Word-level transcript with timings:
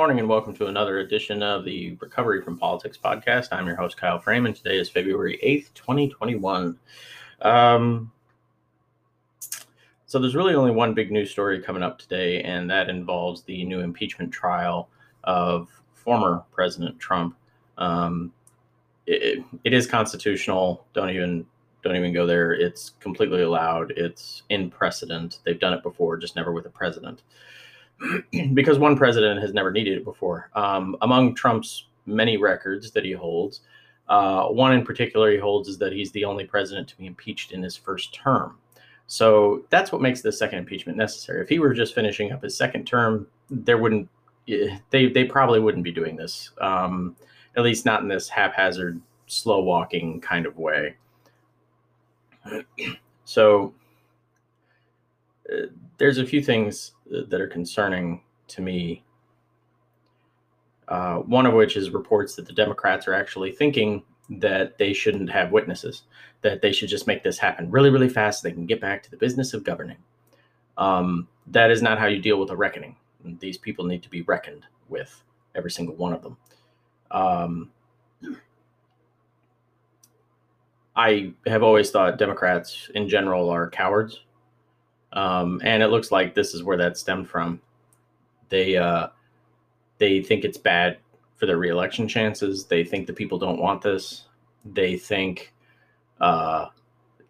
morning 0.00 0.18
and 0.18 0.30
welcome 0.30 0.54
to 0.54 0.68
another 0.68 1.00
edition 1.00 1.42
of 1.42 1.62
the 1.62 1.94
Recovery 2.00 2.40
from 2.40 2.56
Politics 2.56 2.96
podcast. 2.96 3.48
I'm 3.52 3.66
your 3.66 3.76
host, 3.76 3.98
Kyle 3.98 4.18
Frame, 4.18 4.46
and 4.46 4.56
today 4.56 4.78
is 4.78 4.88
February 4.88 5.38
8th, 5.44 5.74
2021. 5.74 6.78
Um, 7.42 8.10
so, 10.06 10.18
there's 10.18 10.34
really 10.34 10.54
only 10.54 10.70
one 10.70 10.94
big 10.94 11.12
news 11.12 11.30
story 11.30 11.60
coming 11.60 11.82
up 11.82 11.98
today, 11.98 12.40
and 12.44 12.70
that 12.70 12.88
involves 12.88 13.42
the 13.42 13.62
new 13.66 13.80
impeachment 13.80 14.32
trial 14.32 14.88
of 15.24 15.68
former 15.92 16.44
President 16.50 16.98
Trump. 16.98 17.36
Um, 17.76 18.32
it, 19.06 19.44
it 19.64 19.74
is 19.74 19.86
constitutional. 19.86 20.86
Don't 20.94 21.10
even 21.10 21.44
don't 21.84 21.96
even 21.96 22.14
go 22.14 22.24
there. 22.24 22.54
It's 22.54 22.94
completely 23.00 23.42
allowed. 23.42 23.90
It's 23.98 24.44
in 24.48 24.70
precedent. 24.70 25.40
They've 25.44 25.60
done 25.60 25.74
it 25.74 25.82
before, 25.82 26.16
just 26.16 26.36
never 26.36 26.52
with 26.52 26.64
a 26.64 26.70
president. 26.70 27.20
because 28.54 28.78
one 28.78 28.96
president 28.96 29.40
has 29.40 29.52
never 29.52 29.70
needed 29.70 29.98
it 29.98 30.04
before. 30.04 30.50
Um, 30.54 30.96
among 31.02 31.34
Trump's 31.34 31.86
many 32.06 32.36
records 32.36 32.90
that 32.92 33.04
he 33.04 33.12
holds, 33.12 33.60
uh, 34.08 34.46
one 34.46 34.72
in 34.72 34.84
particular 34.84 35.30
he 35.30 35.38
holds 35.38 35.68
is 35.68 35.78
that 35.78 35.92
he's 35.92 36.10
the 36.12 36.24
only 36.24 36.44
president 36.44 36.88
to 36.88 36.96
be 36.96 37.06
impeached 37.06 37.52
in 37.52 37.62
his 37.62 37.76
first 37.76 38.14
term. 38.14 38.58
So 39.06 39.64
that's 39.70 39.92
what 39.92 40.00
makes 40.00 40.20
the 40.20 40.32
second 40.32 40.60
impeachment 40.60 40.96
necessary. 40.96 41.42
If 41.42 41.48
he 41.48 41.58
were 41.58 41.74
just 41.74 41.94
finishing 41.94 42.32
up 42.32 42.42
his 42.42 42.56
second 42.56 42.86
term, 42.86 43.26
there 43.50 43.78
wouldn't 43.78 44.08
eh, 44.48 44.78
they 44.90 45.08
they 45.08 45.24
probably 45.24 45.60
wouldn't 45.60 45.84
be 45.84 45.90
doing 45.90 46.16
this. 46.16 46.50
Um, 46.60 47.16
at 47.56 47.64
least 47.64 47.84
not 47.84 48.02
in 48.02 48.08
this 48.08 48.28
haphazard, 48.28 49.00
slow 49.26 49.60
walking 49.62 50.20
kind 50.20 50.46
of 50.46 50.58
way. 50.58 50.96
So 53.24 53.74
uh, 55.52 55.66
there's 55.98 56.18
a 56.18 56.26
few 56.26 56.42
things 56.42 56.94
that 57.10 57.40
are 57.40 57.48
concerning 57.48 58.22
to 58.48 58.62
me. 58.62 59.04
Uh, 60.88 61.18
one 61.18 61.46
of 61.46 61.54
which 61.54 61.76
is 61.76 61.90
reports 61.90 62.34
that 62.34 62.46
the 62.46 62.52
Democrats 62.52 63.06
are 63.06 63.14
actually 63.14 63.52
thinking 63.52 64.02
that 64.28 64.78
they 64.78 64.92
shouldn't 64.92 65.30
have 65.30 65.52
witnesses, 65.52 66.02
that 66.42 66.62
they 66.62 66.72
should 66.72 66.88
just 66.88 67.06
make 67.06 67.22
this 67.22 67.38
happen 67.38 67.70
really, 67.70 67.90
really 67.90 68.08
fast 68.08 68.42
so 68.42 68.48
they 68.48 68.54
can 68.54 68.66
get 68.66 68.80
back 68.80 69.02
to 69.02 69.10
the 69.10 69.16
business 69.16 69.54
of 69.54 69.64
governing. 69.64 69.96
Um, 70.78 71.28
that 71.48 71.70
is 71.70 71.82
not 71.82 71.98
how 71.98 72.06
you 72.06 72.20
deal 72.20 72.38
with 72.38 72.50
a 72.50 72.56
reckoning. 72.56 72.96
These 73.38 73.58
people 73.58 73.84
need 73.84 74.02
to 74.02 74.08
be 74.08 74.22
reckoned 74.22 74.64
with, 74.88 75.22
every 75.54 75.70
single 75.70 75.94
one 75.96 76.12
of 76.12 76.22
them. 76.22 76.36
Um, 77.10 77.70
I 80.96 81.32
have 81.46 81.62
always 81.62 81.90
thought 81.90 82.18
Democrats 82.18 82.90
in 82.94 83.08
general 83.08 83.48
are 83.50 83.68
cowards. 83.70 84.20
Um, 85.12 85.60
and 85.64 85.82
it 85.82 85.88
looks 85.88 86.12
like 86.12 86.34
this 86.34 86.54
is 86.54 86.62
where 86.62 86.76
that 86.76 86.96
stemmed 86.96 87.28
from. 87.28 87.60
They 88.48 88.76
uh, 88.76 89.08
they 89.98 90.22
think 90.22 90.44
it's 90.44 90.58
bad 90.58 90.98
for 91.36 91.46
their 91.46 91.56
reelection 91.56 92.06
chances. 92.06 92.66
They 92.66 92.84
think 92.84 93.06
the 93.06 93.12
people 93.12 93.38
don't 93.38 93.60
want 93.60 93.82
this. 93.82 94.26
They 94.64 94.96
think 94.96 95.54
uh, 96.20 96.66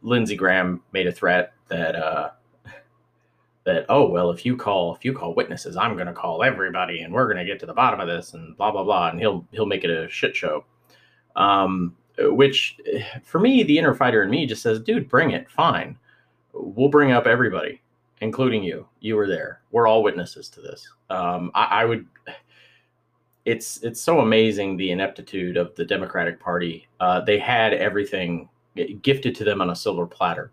Lindsey 0.02 0.36
Graham 0.36 0.82
made 0.92 1.06
a 1.06 1.12
threat 1.12 1.52
that 1.68 1.94
uh, 1.94 2.30
that 3.64 3.86
oh 3.88 4.08
well 4.08 4.30
if 4.30 4.44
you 4.44 4.56
call 4.56 4.94
if 4.94 5.04
you 5.04 5.12
call 5.12 5.34
witnesses 5.34 5.76
I'm 5.76 5.94
going 5.94 6.06
to 6.06 6.12
call 6.12 6.42
everybody 6.42 7.02
and 7.02 7.12
we're 7.12 7.26
going 7.26 7.44
to 7.44 7.50
get 7.50 7.60
to 7.60 7.66
the 7.66 7.74
bottom 7.74 8.00
of 8.00 8.08
this 8.08 8.34
and 8.34 8.56
blah 8.56 8.72
blah 8.72 8.84
blah 8.84 9.10
and 9.10 9.18
he'll 9.18 9.46
he'll 9.52 9.66
make 9.66 9.84
it 9.84 9.90
a 9.90 10.08
shit 10.08 10.34
show. 10.34 10.64
Um, 11.36 11.96
which 12.18 12.76
for 13.22 13.38
me 13.40 13.62
the 13.62 13.78
inner 13.78 13.94
fighter 13.94 14.22
in 14.22 14.30
me 14.30 14.44
just 14.44 14.62
says 14.62 14.80
dude 14.80 15.08
bring 15.08 15.30
it 15.30 15.48
fine 15.48 15.96
we'll 16.52 16.88
bring 16.88 17.12
up 17.12 17.26
everybody, 17.26 17.82
including 18.20 18.62
you. 18.62 18.86
You 19.00 19.16
were 19.16 19.26
there. 19.26 19.62
We're 19.70 19.86
all 19.86 20.02
witnesses 20.02 20.48
to 20.50 20.60
this. 20.60 20.88
Um, 21.08 21.50
I, 21.54 21.64
I 21.64 21.84
would. 21.84 22.06
It's 23.44 23.82
it's 23.82 24.00
so 24.00 24.20
amazing 24.20 24.76
the 24.76 24.90
ineptitude 24.90 25.56
of 25.56 25.74
the 25.74 25.84
Democratic 25.84 26.38
Party. 26.38 26.86
Uh, 27.00 27.20
they 27.20 27.38
had 27.38 27.72
everything 27.72 28.48
gifted 29.02 29.34
to 29.36 29.44
them 29.44 29.60
on 29.60 29.70
a 29.70 29.76
silver 29.76 30.06
platter. 30.06 30.52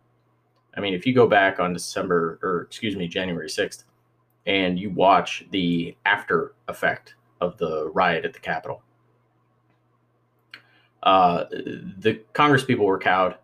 I 0.76 0.80
mean, 0.80 0.94
if 0.94 1.06
you 1.06 1.14
go 1.14 1.28
back 1.28 1.60
on 1.60 1.74
December 1.74 2.40
or 2.42 2.62
excuse 2.62 2.96
me, 2.96 3.08
January 3.08 3.50
sixth, 3.50 3.84
and 4.46 4.80
you 4.80 4.90
watch 4.90 5.46
the 5.52 5.96
after 6.06 6.54
effect 6.68 7.16
of 7.42 7.58
the 7.58 7.90
riot 7.90 8.26
at 8.26 8.34
the 8.34 8.40
Capitol, 8.40 8.82
uh, 11.04 11.44
the 11.50 12.22
Congress 12.34 12.64
people 12.64 12.86
were 12.86 13.00
cowed. 13.00 13.36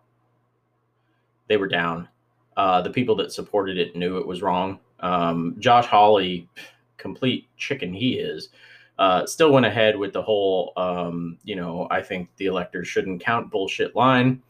They 1.48 1.56
were 1.56 1.68
down. 1.68 2.08
Uh, 2.56 2.80
the 2.80 2.90
people 2.90 3.16
that 3.16 3.32
supported 3.32 3.78
it 3.78 3.96
knew 3.96 4.18
it 4.18 4.26
was 4.26 4.42
wrong. 4.42 4.78
Um, 5.00 5.56
Josh 5.58 5.86
Hawley, 5.86 6.48
complete 6.96 7.48
chicken 7.56 7.92
he 7.92 8.14
is, 8.14 8.50
uh, 8.98 9.26
still 9.26 9.52
went 9.52 9.66
ahead 9.66 9.96
with 9.96 10.12
the 10.12 10.22
whole, 10.22 10.72
um, 10.76 11.38
you 11.44 11.56
know, 11.56 11.88
I 11.90 12.00
think 12.00 12.28
the 12.36 12.46
electors 12.46 12.86
shouldn't 12.86 13.22
count 13.22 13.50
bullshit 13.50 13.96
line, 13.96 14.40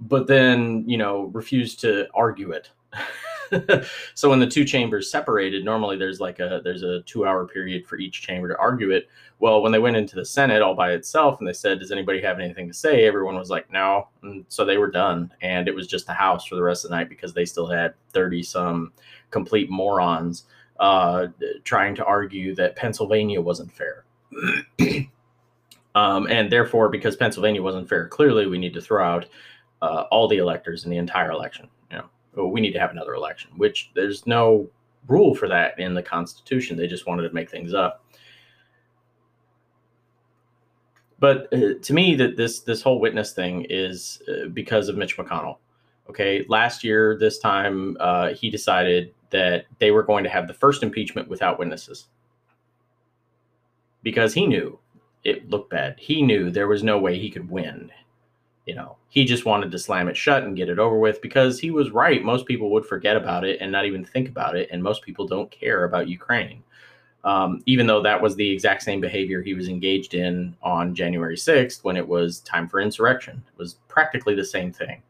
but 0.00 0.26
then, 0.26 0.84
you 0.86 0.98
know, 0.98 1.30
refused 1.32 1.80
to 1.80 2.08
argue 2.14 2.50
it. 2.52 2.70
so 4.14 4.30
when 4.30 4.38
the 4.38 4.46
two 4.46 4.64
chambers 4.64 5.10
separated, 5.10 5.64
normally 5.64 5.96
there's 5.96 6.20
like 6.20 6.40
a 6.40 6.60
there's 6.64 6.82
a 6.82 7.02
two 7.02 7.26
hour 7.26 7.46
period 7.46 7.86
for 7.86 7.98
each 7.98 8.22
chamber 8.22 8.48
to 8.48 8.58
argue 8.58 8.90
it. 8.90 9.08
Well, 9.38 9.62
when 9.62 9.72
they 9.72 9.78
went 9.78 9.96
into 9.96 10.16
the 10.16 10.24
Senate 10.24 10.62
all 10.62 10.74
by 10.74 10.92
itself 10.92 11.38
and 11.38 11.48
they 11.48 11.52
said, 11.52 11.78
"Does 11.78 11.92
anybody 11.92 12.20
have 12.22 12.38
anything 12.38 12.68
to 12.68 12.74
say?" 12.74 13.04
Everyone 13.04 13.36
was 13.36 13.50
like, 13.50 13.70
"No," 13.70 14.08
and 14.22 14.44
so 14.48 14.64
they 14.64 14.78
were 14.78 14.90
done, 14.90 15.32
and 15.42 15.68
it 15.68 15.74
was 15.74 15.86
just 15.86 16.06
the 16.06 16.12
House 16.12 16.46
for 16.46 16.54
the 16.54 16.62
rest 16.62 16.84
of 16.84 16.90
the 16.90 16.96
night 16.96 17.08
because 17.08 17.34
they 17.34 17.44
still 17.44 17.66
had 17.66 17.94
thirty 18.12 18.42
some 18.42 18.92
complete 19.30 19.70
morons 19.70 20.44
uh, 20.80 21.28
trying 21.64 21.94
to 21.96 22.04
argue 22.04 22.54
that 22.54 22.76
Pennsylvania 22.76 23.40
wasn't 23.40 23.72
fair. 23.72 24.04
um, 25.94 26.26
and 26.28 26.50
therefore, 26.50 26.88
because 26.88 27.16
Pennsylvania 27.16 27.62
wasn't 27.62 27.88
fair, 27.88 28.08
clearly 28.08 28.46
we 28.46 28.58
need 28.58 28.74
to 28.74 28.80
throw 28.80 29.04
out 29.04 29.26
uh, 29.82 30.04
all 30.10 30.28
the 30.28 30.38
electors 30.38 30.84
in 30.84 30.90
the 30.90 30.96
entire 30.96 31.32
election 31.32 31.68
oh, 32.36 32.46
we 32.46 32.60
need 32.60 32.72
to 32.72 32.80
have 32.80 32.90
another 32.90 33.14
election, 33.14 33.50
which 33.56 33.90
there's 33.94 34.26
no 34.26 34.68
rule 35.08 35.34
for 35.34 35.48
that 35.48 35.78
in 35.78 35.94
the 35.94 36.02
Constitution. 36.02 36.76
They 36.76 36.86
just 36.86 37.06
wanted 37.06 37.28
to 37.28 37.34
make 37.34 37.50
things 37.50 37.74
up. 37.74 38.04
But 41.18 41.52
uh, 41.52 41.74
to 41.80 41.92
me, 41.92 42.16
that 42.16 42.36
this 42.36 42.60
this 42.60 42.82
whole 42.82 43.00
witness 43.00 43.32
thing 43.32 43.66
is 43.70 44.20
uh, 44.28 44.48
because 44.48 44.88
of 44.88 44.96
Mitch 44.96 45.16
McConnell. 45.16 45.58
Okay, 46.10 46.44
last 46.48 46.82
year 46.82 47.16
this 47.16 47.38
time 47.38 47.96
uh, 48.00 48.30
he 48.30 48.50
decided 48.50 49.14
that 49.30 49.66
they 49.78 49.92
were 49.92 50.02
going 50.02 50.24
to 50.24 50.30
have 50.30 50.48
the 50.48 50.54
first 50.54 50.82
impeachment 50.82 51.28
without 51.28 51.58
witnesses 51.58 52.08
because 54.02 54.34
he 54.34 54.46
knew 54.46 54.78
it 55.24 55.48
looked 55.48 55.70
bad. 55.70 55.94
He 55.98 56.22
knew 56.22 56.50
there 56.50 56.68
was 56.68 56.82
no 56.82 56.98
way 56.98 57.18
he 57.18 57.30
could 57.30 57.48
win 57.48 57.90
you 58.66 58.74
know, 58.74 58.96
he 59.08 59.24
just 59.24 59.44
wanted 59.44 59.72
to 59.72 59.78
slam 59.78 60.08
it 60.08 60.16
shut 60.16 60.44
and 60.44 60.56
get 60.56 60.68
it 60.68 60.78
over 60.78 60.98
with 60.98 61.20
because 61.20 61.58
he 61.58 61.70
was 61.70 61.90
right. 61.90 62.22
Most 62.22 62.46
people 62.46 62.70
would 62.70 62.86
forget 62.86 63.16
about 63.16 63.44
it 63.44 63.60
and 63.60 63.72
not 63.72 63.86
even 63.86 64.04
think 64.04 64.28
about 64.28 64.56
it. 64.56 64.68
And 64.70 64.82
most 64.82 65.02
people 65.02 65.26
don't 65.26 65.50
care 65.50 65.84
about 65.84 66.08
Ukraine. 66.08 66.62
Um, 67.24 67.62
even 67.66 67.86
though 67.86 68.02
that 68.02 68.20
was 68.20 68.34
the 68.34 68.50
exact 68.50 68.82
same 68.82 69.00
behavior 69.00 69.42
he 69.42 69.54
was 69.54 69.68
engaged 69.68 70.14
in 70.14 70.56
on 70.62 70.94
January 70.94 71.36
6th 71.36 71.84
when 71.84 71.96
it 71.96 72.06
was 72.06 72.40
time 72.40 72.68
for 72.68 72.80
insurrection. 72.80 73.42
It 73.46 73.58
was 73.58 73.74
practically 73.88 74.34
the 74.34 74.44
same 74.44 74.72
thing. 74.72 75.02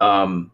Um, 0.00 0.50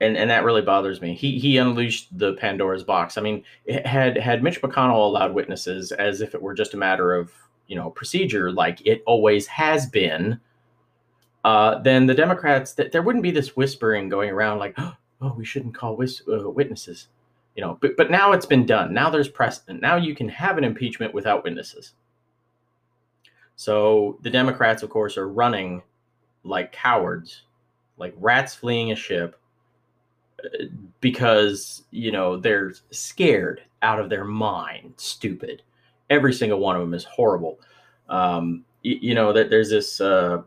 and, 0.00 0.16
and 0.16 0.30
that 0.30 0.44
really 0.44 0.62
bothers 0.62 1.00
me. 1.00 1.14
He 1.14 1.38
he 1.38 1.58
unleashed 1.58 2.16
the 2.16 2.34
Pandora's 2.34 2.82
box. 2.82 3.18
I 3.18 3.20
mean, 3.20 3.44
had 3.84 4.16
had 4.16 4.42
Mitch 4.42 4.62
McConnell 4.62 5.06
allowed 5.06 5.34
witnesses 5.34 5.92
as 5.92 6.20
if 6.20 6.34
it 6.34 6.40
were 6.40 6.54
just 6.54 6.74
a 6.74 6.78
matter 6.78 7.14
of 7.14 7.30
you 7.70 7.76
know 7.76 7.88
procedure 7.88 8.50
like 8.50 8.84
it 8.84 9.02
always 9.06 9.46
has 9.46 9.86
been, 9.86 10.38
uh, 11.44 11.78
then 11.78 12.04
the 12.04 12.14
Democrats 12.14 12.74
that 12.74 12.90
there 12.90 13.00
wouldn't 13.00 13.22
be 13.22 13.30
this 13.30 13.56
whispering 13.56 14.08
going 14.08 14.28
around 14.28 14.58
like, 14.58 14.74
oh, 14.76 15.34
we 15.36 15.44
shouldn't 15.44 15.72
call 15.72 15.96
wis- 15.96 16.22
uh, 16.28 16.50
witnesses, 16.50 17.06
you 17.54 17.62
know. 17.62 17.78
But 17.80 17.96
but 17.96 18.10
now 18.10 18.32
it's 18.32 18.44
been 18.44 18.66
done. 18.66 18.92
Now 18.92 19.08
there's 19.08 19.28
precedent. 19.28 19.80
Now 19.80 19.94
you 19.94 20.16
can 20.16 20.28
have 20.28 20.58
an 20.58 20.64
impeachment 20.64 21.14
without 21.14 21.44
witnesses. 21.44 21.92
So 23.54 24.18
the 24.22 24.30
Democrats, 24.30 24.82
of 24.82 24.90
course, 24.90 25.16
are 25.16 25.28
running 25.28 25.80
like 26.42 26.72
cowards, 26.72 27.42
like 27.98 28.14
rats 28.18 28.52
fleeing 28.52 28.90
a 28.90 28.96
ship, 28.96 29.38
uh, 30.44 30.64
because 31.00 31.84
you 31.92 32.10
know 32.10 32.36
they're 32.36 32.72
scared 32.90 33.62
out 33.82 34.00
of 34.00 34.10
their 34.10 34.24
mind, 34.24 34.94
stupid 34.96 35.62
every 36.10 36.34
single 36.34 36.58
one 36.58 36.76
of 36.76 36.82
them 36.82 36.92
is 36.92 37.04
horrible. 37.04 37.58
Um, 38.08 38.64
you, 38.82 38.98
you, 39.00 39.14
know 39.14 39.32
that 39.32 39.48
there's 39.48 39.70
this. 39.70 40.00
Uh, 40.00 40.42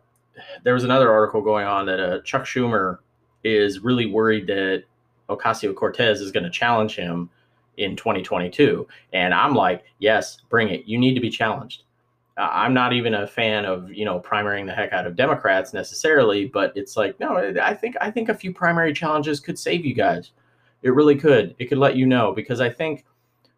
there 0.63 0.73
was 0.73 0.83
another 0.83 1.11
article 1.11 1.41
going 1.41 1.65
on 1.65 1.85
that 1.85 1.99
uh, 1.99 2.21
Chuck 2.21 2.43
Schumer 2.43 2.99
is 3.43 3.79
really 3.79 4.05
worried 4.05 4.47
that 4.47 4.83
Ocasio 5.29 5.73
Cortez 5.73 6.21
is 6.21 6.31
going 6.31 6.43
to 6.43 6.49
challenge 6.49 6.95
him 6.95 7.29
in 7.77 7.95
2022, 7.95 8.87
and 9.13 9.33
I'm 9.33 9.55
like, 9.55 9.83
yes, 9.99 10.37
bring 10.49 10.69
it. 10.69 10.85
You 10.85 10.97
need 10.99 11.13
to 11.15 11.21
be 11.21 11.29
challenged. 11.29 11.83
Uh, 12.37 12.49
I'm 12.51 12.73
not 12.73 12.93
even 12.93 13.13
a 13.13 13.27
fan 13.27 13.65
of 13.65 13.91
you 13.91 14.05
know 14.05 14.19
primarying 14.19 14.65
the 14.65 14.73
heck 14.73 14.91
out 14.91 15.07
of 15.07 15.15
Democrats 15.15 15.73
necessarily, 15.73 16.45
but 16.45 16.73
it's 16.75 16.97
like 16.97 17.19
no, 17.19 17.37
I 17.61 17.73
think 17.73 17.95
I 18.01 18.11
think 18.11 18.29
a 18.29 18.35
few 18.35 18.53
primary 18.53 18.93
challenges 18.93 19.39
could 19.39 19.57
save 19.57 19.85
you 19.85 19.93
guys. 19.93 20.31
It 20.81 20.93
really 20.93 21.15
could. 21.15 21.55
It 21.59 21.67
could 21.67 21.77
let 21.77 21.95
you 21.95 22.05
know 22.05 22.33
because 22.33 22.59
I 22.59 22.69
think 22.69 23.05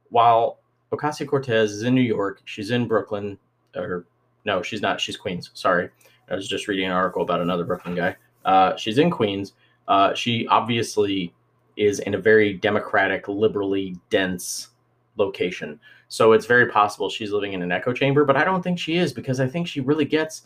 while 0.09 0.59
Ocasio 0.95 1.27
Cortez 1.27 1.71
is 1.71 1.83
in 1.83 1.95
New 1.95 2.01
York. 2.01 2.41
She's 2.45 2.71
in 2.71 2.87
Brooklyn, 2.87 3.37
or 3.75 4.05
no, 4.45 4.61
she's 4.61 4.81
not. 4.81 5.01
She's 5.01 5.17
Queens. 5.17 5.51
Sorry. 5.53 5.89
I 6.29 6.35
was 6.35 6.47
just 6.47 6.67
reading 6.67 6.85
an 6.85 6.91
article 6.91 7.21
about 7.21 7.41
another 7.41 7.63
Brooklyn 7.63 7.95
guy. 7.95 8.15
Uh, 8.45 8.75
she's 8.75 8.97
in 8.97 9.11
Queens. 9.11 9.53
Uh, 9.87 10.13
she 10.13 10.47
obviously 10.47 11.33
is 11.77 11.99
in 11.99 12.15
a 12.15 12.17
very 12.17 12.53
democratic, 12.53 13.27
liberally 13.27 13.95
dense 14.09 14.69
location. 15.17 15.79
So 16.07 16.31
it's 16.31 16.45
very 16.45 16.67
possible 16.67 17.09
she's 17.09 17.31
living 17.31 17.53
in 17.53 17.61
an 17.61 17.71
echo 17.71 17.93
chamber, 17.93 18.25
but 18.25 18.37
I 18.37 18.43
don't 18.43 18.61
think 18.61 18.79
she 18.79 18.97
is 18.97 19.13
because 19.13 19.39
I 19.39 19.47
think 19.47 19.67
she 19.67 19.81
really 19.81 20.05
gets 20.05 20.43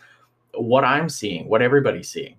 what 0.54 0.84
I'm 0.84 1.10
seeing, 1.10 1.48
what 1.48 1.62
everybody's 1.62 2.10
seeing. 2.10 2.36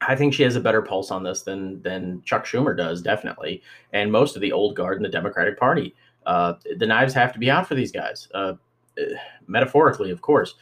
I 0.00 0.14
think 0.14 0.32
she 0.32 0.44
has 0.44 0.56
a 0.56 0.60
better 0.60 0.80
pulse 0.80 1.10
on 1.10 1.24
this 1.24 1.42
than 1.42 1.82
than 1.82 2.22
Chuck 2.24 2.46
Schumer 2.46 2.76
does, 2.76 3.02
definitely, 3.02 3.62
and 3.92 4.12
most 4.12 4.36
of 4.36 4.42
the 4.42 4.52
old 4.52 4.76
guard 4.76 4.96
in 4.96 5.02
the 5.02 5.08
Democratic 5.08 5.58
Party. 5.58 5.94
Uh, 6.26 6.54
the 6.76 6.86
knives 6.86 7.14
have 7.14 7.32
to 7.32 7.38
be 7.38 7.50
out 7.50 7.66
for 7.66 7.74
these 7.74 7.92
guys, 7.92 8.28
uh, 8.34 8.52
metaphorically, 9.46 10.10
of 10.10 10.20
course. 10.20 10.54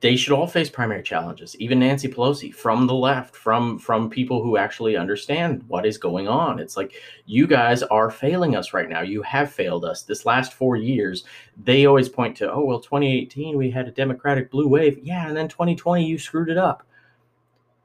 They 0.00 0.16
should 0.16 0.34
all 0.34 0.46
face 0.46 0.68
primary 0.68 1.02
challenges. 1.02 1.56
Even 1.56 1.78
nancy 1.78 2.08
pelosi 2.08 2.54
from 2.54 2.86
the 2.86 2.94
left 2.94 3.34
from 3.34 3.78
from 3.78 4.10
people 4.10 4.42
who 4.42 4.58
actually 4.58 4.96
understand 4.96 5.62
what 5.68 5.86
is 5.86 5.96
going 5.96 6.28
on. 6.28 6.58
It's 6.58 6.76
like 6.76 6.92
you 7.26 7.46
guys 7.46 7.82
are 7.84 8.10
failing 8.10 8.56
us 8.56 8.74
right 8.74 8.88
now. 8.88 9.00
You 9.00 9.22
have 9.22 9.50
failed 9.50 9.84
us. 9.84 10.02
This 10.02 10.26
last 10.26 10.52
four 10.52 10.76
years 10.76 11.24
they 11.64 11.86
always 11.86 12.10
point 12.10 12.36
to 12.38 12.50
oh 12.50 12.64
well 12.64 12.80
2018 12.80 13.56
we 13.56 13.70
had 13.70 13.88
a 13.88 13.92
democratic 13.92 14.50
blue 14.50 14.68
wave. 14.68 14.98
Yeah 15.02 15.28
and 15.28 15.36
then 15.36 15.48
2020 15.48 16.04
you 16.04 16.18
screwed 16.18 16.50
it 16.50 16.58
up. 16.58 16.86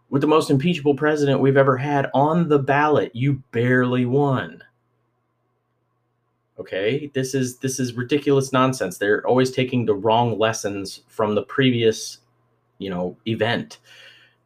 With 0.09 0.21
the 0.21 0.27
most 0.27 0.49
impeachable 0.49 0.95
president 0.95 1.39
we've 1.39 1.57
ever 1.57 1.77
had 1.77 2.09
on 2.13 2.49
the 2.49 2.59
ballot 2.59 3.11
you 3.13 3.41
barely 3.51 4.05
won 4.05 4.61
okay? 6.59 7.11
This 7.13 7.33
is 7.33 7.57
this 7.57 7.79
is 7.79 7.93
ridiculous 7.93 8.51
nonsense. 8.51 8.97
They're 8.97 9.25
always 9.27 9.51
taking 9.51 9.85
the 9.85 9.95
wrong 9.95 10.37
lessons 10.37 11.01
from 11.07 11.35
the 11.35 11.43
previous 11.43 12.19
you 12.77 12.89
know 12.89 13.17
event. 13.27 13.79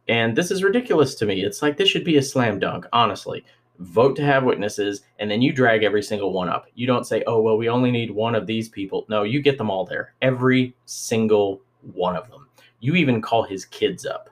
And 0.08 0.36
this 0.36 0.50
is 0.50 0.64
ridiculous 0.64 1.14
to 1.16 1.26
me. 1.26 1.44
It's 1.44 1.62
like 1.62 1.76
this 1.76 1.88
should 1.88 2.04
be 2.04 2.16
a 2.16 2.22
slam 2.22 2.58
dunk 2.58 2.86
honestly. 2.92 3.44
Vote 3.78 4.14
to 4.16 4.22
have 4.22 4.44
witnesses 4.44 5.02
and 5.18 5.30
then 5.30 5.40
you 5.40 5.52
drag 5.52 5.82
every 5.82 6.02
single 6.02 6.32
one 6.32 6.48
up. 6.48 6.66
You 6.74 6.86
don't 6.86 7.06
say 7.06 7.22
oh 7.26 7.40
well 7.40 7.56
we 7.56 7.68
only 7.68 7.90
need 7.90 8.10
one 8.10 8.34
of 8.34 8.46
these 8.46 8.68
people. 8.68 9.06
No 9.08 9.22
you 9.22 9.40
get 9.40 9.58
them 9.58 9.70
all 9.70 9.84
there 9.84 10.14
every 10.20 10.74
single 10.86 11.60
one 11.94 12.16
of 12.16 12.30
them. 12.30 12.48
You 12.80 12.94
even 12.94 13.22
call 13.22 13.42
his 13.42 13.64
kids 13.64 14.04
up. 14.06 14.30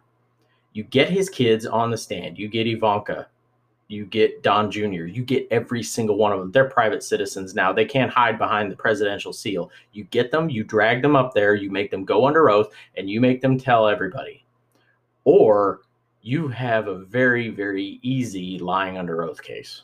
You 0.72 0.84
get 0.84 1.10
his 1.10 1.28
kids 1.28 1.66
on 1.66 1.90
the 1.90 1.96
stand. 1.96 2.38
You 2.38 2.48
get 2.48 2.66
ivanka 2.66 3.28
you 3.88 4.04
get 4.04 4.42
Don 4.42 4.70
Jr., 4.70 5.06
you 5.06 5.24
get 5.24 5.48
every 5.50 5.82
single 5.82 6.16
one 6.16 6.30
of 6.30 6.38
them. 6.38 6.52
They're 6.52 6.68
private 6.68 7.02
citizens 7.02 7.54
now. 7.54 7.72
They 7.72 7.86
can't 7.86 8.12
hide 8.12 8.38
behind 8.38 8.70
the 8.70 8.76
presidential 8.76 9.32
seal. 9.32 9.70
You 9.92 10.04
get 10.04 10.30
them, 10.30 10.50
you 10.50 10.62
drag 10.62 11.00
them 11.00 11.16
up 11.16 11.32
there, 11.32 11.54
you 11.54 11.70
make 11.70 11.90
them 11.90 12.04
go 12.04 12.26
under 12.26 12.50
oath, 12.50 12.68
and 12.98 13.08
you 13.08 13.18
make 13.20 13.40
them 13.40 13.58
tell 13.58 13.88
everybody. 13.88 14.44
Or 15.24 15.80
you 16.20 16.48
have 16.48 16.86
a 16.86 16.98
very, 16.98 17.48
very 17.48 17.98
easy 18.02 18.58
lying 18.58 18.98
under 18.98 19.22
oath 19.22 19.42
case. 19.42 19.82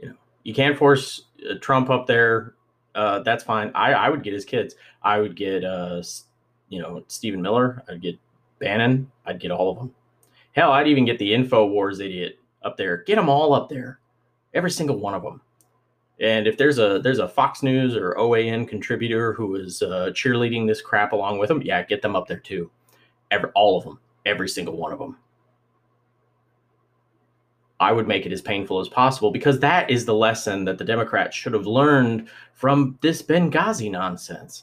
You 0.00 0.08
know, 0.08 0.14
you 0.42 0.54
can't 0.54 0.76
force 0.76 1.26
uh, 1.48 1.54
Trump 1.60 1.88
up 1.88 2.08
there. 2.08 2.54
Uh, 2.96 3.20
that's 3.20 3.44
fine. 3.44 3.70
I, 3.76 3.92
I 3.92 4.08
would 4.08 4.24
get 4.24 4.32
his 4.32 4.44
kids. 4.44 4.74
I 5.02 5.20
would 5.20 5.36
get, 5.36 5.64
uh, 5.64 6.02
you 6.68 6.82
know, 6.82 7.04
Stephen 7.06 7.42
Miller. 7.42 7.84
I'd 7.88 8.02
get 8.02 8.18
Bannon. 8.58 9.10
I'd 9.24 9.38
get 9.38 9.52
all 9.52 9.70
of 9.70 9.78
them 9.78 9.94
Hell, 10.54 10.72
I'd 10.72 10.88
even 10.88 11.04
get 11.04 11.18
the 11.18 11.32
InfoWars 11.32 12.00
idiot 12.00 12.38
up 12.62 12.76
there. 12.76 12.98
Get 13.04 13.16
them 13.16 13.28
all 13.28 13.52
up 13.54 13.68
there, 13.68 13.98
every 14.54 14.70
single 14.70 14.98
one 14.98 15.14
of 15.14 15.22
them. 15.22 15.40
And 16.20 16.46
if 16.46 16.56
there's 16.56 16.78
a 16.78 17.00
there's 17.02 17.18
a 17.18 17.28
Fox 17.28 17.62
News 17.62 17.96
or 17.96 18.14
OAN 18.14 18.68
contributor 18.68 19.32
who 19.32 19.56
is 19.56 19.82
uh, 19.82 20.10
cheerleading 20.14 20.66
this 20.66 20.80
crap 20.80 21.12
along 21.12 21.38
with 21.38 21.48
them, 21.48 21.60
yeah, 21.62 21.82
get 21.82 22.02
them 22.02 22.14
up 22.14 22.28
there 22.28 22.38
too. 22.38 22.70
Every 23.32 23.50
all 23.56 23.76
of 23.76 23.84
them, 23.84 23.98
every 24.24 24.48
single 24.48 24.76
one 24.76 24.92
of 24.92 25.00
them. 25.00 25.16
I 27.80 27.90
would 27.90 28.06
make 28.06 28.24
it 28.24 28.32
as 28.32 28.40
painful 28.40 28.78
as 28.78 28.88
possible 28.88 29.32
because 29.32 29.58
that 29.58 29.90
is 29.90 30.04
the 30.04 30.14
lesson 30.14 30.64
that 30.66 30.78
the 30.78 30.84
Democrats 30.84 31.36
should 31.36 31.52
have 31.52 31.66
learned 31.66 32.28
from 32.52 32.96
this 33.02 33.20
Benghazi 33.20 33.90
nonsense. 33.90 34.62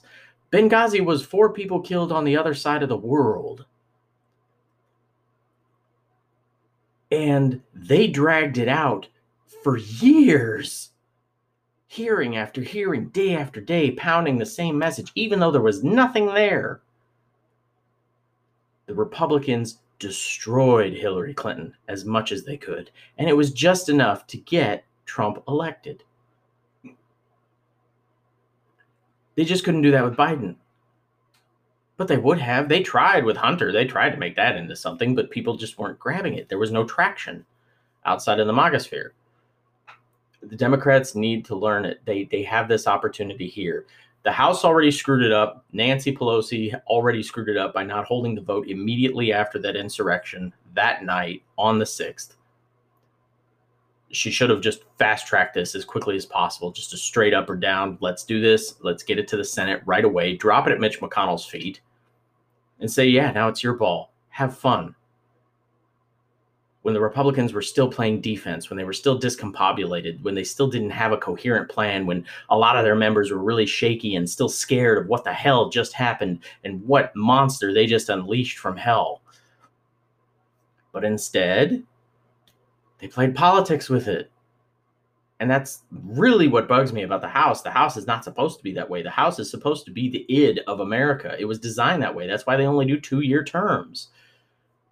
Benghazi 0.54 1.04
was 1.04 1.22
four 1.22 1.52
people 1.52 1.82
killed 1.82 2.14
on 2.14 2.24
the 2.24 2.38
other 2.38 2.54
side 2.54 2.82
of 2.82 2.90
the 2.90 2.96
world. 2.96 3.66
And 7.12 7.62
they 7.74 8.08
dragged 8.08 8.58
it 8.58 8.68
out 8.68 9.08
for 9.64 9.78
years, 9.78 10.92
hearing 11.88 12.38
after 12.38 12.62
hearing, 12.62 13.10
day 13.10 13.36
after 13.36 13.60
day, 13.60 13.92
pounding 13.92 14.38
the 14.38 14.46
same 14.46 14.78
message, 14.78 15.12
even 15.16 15.40
though 15.40 15.52
there 15.52 15.62
was 15.62 15.84
nothing 15.84 16.28
there. 16.28 16.82
The 18.86 18.96
Republicans 18.96 19.80
destroyed 20.00 20.94
Hillary 20.94 21.34
Clinton 21.34 21.76
as 21.88 22.06
much 22.06 22.32
as 22.32 22.44
they 22.44 22.58
could, 22.58 22.90
and 23.18 23.30
it 23.30 23.38
was 23.38 23.52
just 23.52 23.88
enough 23.88 24.26
to 24.28 24.38
get 24.38 24.84
Trump 25.06 25.44
elected. 25.48 26.04
They 29.36 29.46
just 29.46 29.64
couldn't 29.64 29.84
do 29.84 29.92
that 29.92 30.04
with 30.04 30.18
Biden. 30.18 30.56
But 32.02 32.08
they 32.08 32.18
would 32.18 32.40
have. 32.40 32.68
They 32.68 32.82
tried 32.82 33.26
with 33.26 33.38
Hunter. 33.38 33.72
They 33.72 33.86
tried 33.86 34.10
to 34.10 34.18
make 34.18 34.36
that 34.36 34.56
into 34.56 34.76
something, 34.76 35.14
but 35.14 35.30
people 35.30 35.56
just 35.56 35.78
weren't 35.78 36.00
grabbing 36.00 36.34
it. 36.34 36.50
There 36.50 36.58
was 36.58 36.72
no 36.72 36.84
traction 36.84 37.46
outside 38.06 38.40
of 38.40 38.48
the 38.48 38.54
MAGA 38.54 38.80
sphere. 38.80 39.14
The 40.42 40.56
Democrats 40.56 41.14
need 41.14 41.46
to 41.46 41.56
learn 41.56 41.86
it. 41.86 42.02
They 42.04 42.24
they 42.24 42.42
have 42.42 42.68
this 42.68 42.88
opportunity 42.88 43.48
here. 43.48 43.86
The 44.24 44.32
House 44.32 44.66
already 44.66 44.90
screwed 44.90 45.22
it 45.22 45.32
up. 45.32 45.64
Nancy 45.74 46.12
Pelosi 46.12 46.74
already 46.88 47.22
screwed 47.22 47.50
it 47.50 47.58
up 47.58 47.72
by 47.72 47.84
not 47.84 48.06
holding 48.06 48.34
the 48.34 48.42
vote 48.42 48.68
immediately 48.68 49.32
after 49.32 49.60
that 49.60 49.76
insurrection 49.76 50.52
that 50.74 51.06
night 51.06 51.44
on 51.60 51.78
the 51.78 51.86
6th. 51.86 52.34
She 54.10 54.32
should 54.32 54.50
have 54.50 54.62
just 54.62 54.86
fast 54.98 55.28
tracked 55.28 55.54
this 55.54 55.76
as 55.76 55.86
quickly 55.86 56.16
as 56.16 56.26
possible, 56.26 56.72
just 56.72 56.96
a 56.96 56.98
straight 56.98 57.36
up 57.36 57.48
or 57.48 57.56
down. 57.56 58.00
Let's 58.02 58.24
do 58.24 58.42
this. 58.42 58.78
Let's 58.82 59.04
get 59.04 59.20
it 59.20 59.28
to 59.28 59.38
the 59.38 59.46
Senate 59.46 59.84
right 59.86 60.04
away. 60.04 60.36
Drop 60.36 60.66
it 60.66 60.74
at 60.74 60.80
Mitch 60.80 61.00
McConnell's 61.00 61.46
feet 61.46 61.80
and 62.82 62.92
say, 62.92 63.06
yeah, 63.08 63.32
now 63.32 63.48
it's 63.48 63.64
your 63.64 63.76
ball. 63.76 64.12
Have 64.30 64.58
fun. 64.58 64.96
When 66.82 66.96
the 66.96 67.00
Republicans 67.00 67.54
were 67.54 67.62
still 67.62 67.92
playing 67.92 68.22
defense, 68.22 68.70
when 68.70 68.78
they 68.78 68.84
were 68.84 68.92
still 68.92 69.20
discombobulated, 69.20 70.22
when 70.24 70.34
they 70.34 70.44
still 70.44 70.68
didn't 70.68 70.90
have 70.90 71.12
a 71.12 71.18
coherent 71.18 71.70
plan, 71.70 72.08
when 72.08 72.26
a 72.50 72.58
lot 72.58 72.76
of 72.76 72.84
their 72.84 72.96
members 72.96 73.30
were 73.30 73.38
really 73.38 73.68
shaky 73.68 74.16
and 74.16 74.28
still 74.28 74.50
scared 74.50 74.98
of 74.98 75.08
what 75.08 75.24
the 75.24 75.32
hell 75.32 75.70
just 75.70 75.94
happened 75.94 76.40
and 76.64 76.84
what 76.88 77.16
monster 77.16 77.72
they 77.72 77.86
just 77.86 78.10
unleashed 78.10 78.58
from 78.58 78.76
hell. 78.76 79.22
But 80.92 81.04
instead, 81.04 81.84
they 82.98 83.08
played 83.08 83.36
politics 83.36 83.88
with 83.88 84.08
it. 84.08 84.31
And 85.42 85.50
that's 85.50 85.82
really 85.92 86.48
what 86.48 86.68
bugs 86.68 86.94
me 86.94 87.02
about 87.02 87.22
the 87.22 87.28
house. 87.28 87.64
The 87.64 87.72
house 87.72 87.98
is 87.98 88.06
not 88.06 88.24
supposed 88.24 88.60
to 88.60 88.64
be 88.64 88.74
that 88.74 88.88
way. 88.88 89.02
The 89.02 89.10
house 89.10 89.40
is 89.40 89.50
supposed 89.50 89.86
to 89.86 89.92
be 89.92 90.08
the 90.08 90.24
id 90.32 90.60
of 90.68 90.82
America. 90.82 91.36
It 91.40 91.46
was 91.46 91.58
designed 91.58 92.04
that 92.04 92.14
way. 92.14 92.28
That's 92.28 92.46
why 92.46 92.58
they 92.58 92.68
only 92.68 92.86
do 92.86 93.00
two 93.00 93.22
year 93.22 93.44
terms. 93.44 94.10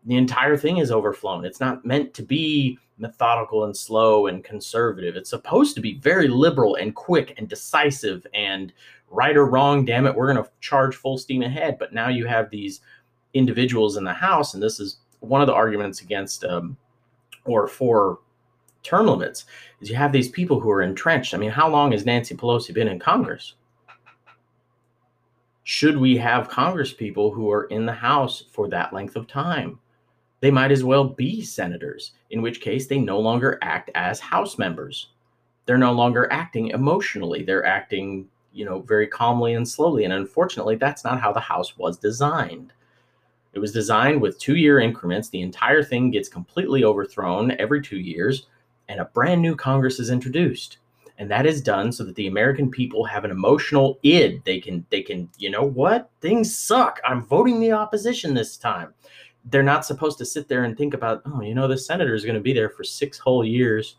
The 0.05 0.15
entire 0.15 0.57
thing 0.57 0.77
is 0.77 0.91
overflown. 0.91 1.45
It's 1.45 1.59
not 1.59 1.85
meant 1.85 2.15
to 2.15 2.23
be 2.23 2.79
methodical 2.97 3.65
and 3.65 3.77
slow 3.77 4.25
and 4.25 4.43
conservative. 4.43 5.15
It's 5.15 5.29
supposed 5.29 5.75
to 5.75 5.81
be 5.81 5.99
very 5.99 6.27
liberal 6.27 6.77
and 6.77 6.95
quick 6.95 7.35
and 7.37 7.47
decisive 7.47 8.25
and 8.33 8.73
right 9.11 9.37
or 9.37 9.45
wrong. 9.45 9.85
Damn 9.85 10.07
it, 10.07 10.15
we're 10.15 10.33
going 10.33 10.43
to 10.43 10.49
charge 10.61 10.95
full 10.95 11.19
steam 11.19 11.43
ahead. 11.43 11.77
But 11.77 11.93
now 11.93 12.09
you 12.09 12.25
have 12.25 12.49
these 12.49 12.81
individuals 13.35 13.97
in 13.97 14.03
the 14.03 14.13
house, 14.13 14.55
and 14.55 14.63
this 14.63 14.79
is 14.79 14.97
one 15.19 15.41
of 15.41 15.47
the 15.47 15.53
arguments 15.53 16.01
against 16.01 16.43
um, 16.43 16.75
or 17.45 17.67
for 17.67 18.17
term 18.83 19.07
limits 19.07 19.45
is 19.81 19.89
you 19.89 19.95
have 19.95 20.11
these 20.11 20.29
people 20.29 20.59
who 20.59 20.69
are 20.69 20.81
entrenched. 20.81 21.33
I 21.33 21.37
mean, 21.37 21.51
how 21.51 21.69
long 21.69 21.91
has 21.91 22.05
Nancy 22.05 22.35
Pelosi 22.35 22.73
been 22.73 22.87
in 22.87 22.99
Congress? 22.99 23.55
Should 25.63 25.97
we 25.97 26.17
have 26.17 26.49
Congress 26.49 26.93
people 26.93 27.31
who 27.31 27.51
are 27.51 27.65
in 27.65 27.85
the 27.85 27.93
House 27.93 28.43
for 28.51 28.67
that 28.69 28.93
length 28.93 29.15
of 29.15 29.27
time? 29.27 29.79
They 30.41 30.49
might 30.49 30.71
as 30.71 30.83
well 30.83 31.03
be 31.03 31.41
senators, 31.41 32.13
in 32.31 32.41
which 32.41 32.61
case 32.61 32.87
they 32.87 32.97
no 32.97 33.19
longer 33.19 33.59
act 33.61 33.91
as 33.93 34.19
House 34.19 34.57
members. 34.57 35.09
They're 35.65 35.77
no 35.77 35.91
longer 35.91 36.31
acting 36.31 36.69
emotionally. 36.69 37.43
They're 37.43 37.65
acting, 37.65 38.27
you 38.53 38.65
know, 38.65 38.79
very 38.79 39.05
calmly 39.05 39.53
and 39.53 39.67
slowly. 39.67 40.05
And 40.05 40.13
unfortunately, 40.13 40.75
that's 40.75 41.03
not 41.03 41.21
how 41.21 41.31
the 41.31 41.39
House 41.39 41.77
was 41.77 41.97
designed. 41.97 42.73
It 43.53 43.59
was 43.59 43.71
designed 43.71 44.21
with 44.21 44.39
two 44.39 44.55
year 44.55 44.79
increments. 44.79 45.29
The 45.29 45.41
entire 45.41 45.83
thing 45.83 46.11
gets 46.11 46.29
completely 46.29 46.83
overthrown 46.83 47.51
every 47.59 47.81
two 47.81 47.99
years 47.99 48.47
and 48.89 48.99
a 48.99 49.05
brand 49.05 49.41
new 49.41 49.55
Congress 49.55 49.99
is 49.99 50.09
introduced. 50.09 50.79
And 51.17 51.29
that 51.31 51.45
is 51.45 51.61
done 51.61 51.91
so 51.91 52.03
that 52.05 52.15
the 52.15 52.27
American 52.27 52.71
people 52.71 53.03
have 53.05 53.23
an 53.23 53.31
emotional 53.31 53.99
id. 54.03 54.41
They 54.45 54.59
can, 54.59 54.85
they 54.89 55.01
can, 55.01 55.29
you 55.37 55.49
know 55.49 55.63
what? 55.63 56.09
Things 56.21 56.55
suck. 56.55 56.99
I'm 57.05 57.25
voting 57.25 57.59
the 57.59 57.73
opposition 57.73 58.33
this 58.33 58.57
time. 58.57 58.93
They're 59.45 59.63
not 59.63 59.85
supposed 59.85 60.17
to 60.19 60.25
sit 60.25 60.47
there 60.47 60.63
and 60.63 60.77
think 60.77 60.93
about, 60.93 61.21
oh, 61.25 61.41
you 61.41 61.53
know, 61.53 61.67
the 61.67 61.77
senator 61.77 62.15
is 62.15 62.23
going 62.23 62.35
to 62.35 62.41
be 62.41 62.53
there 62.53 62.69
for 62.69 62.83
six 62.83 63.17
whole 63.17 63.45
years. 63.45 63.95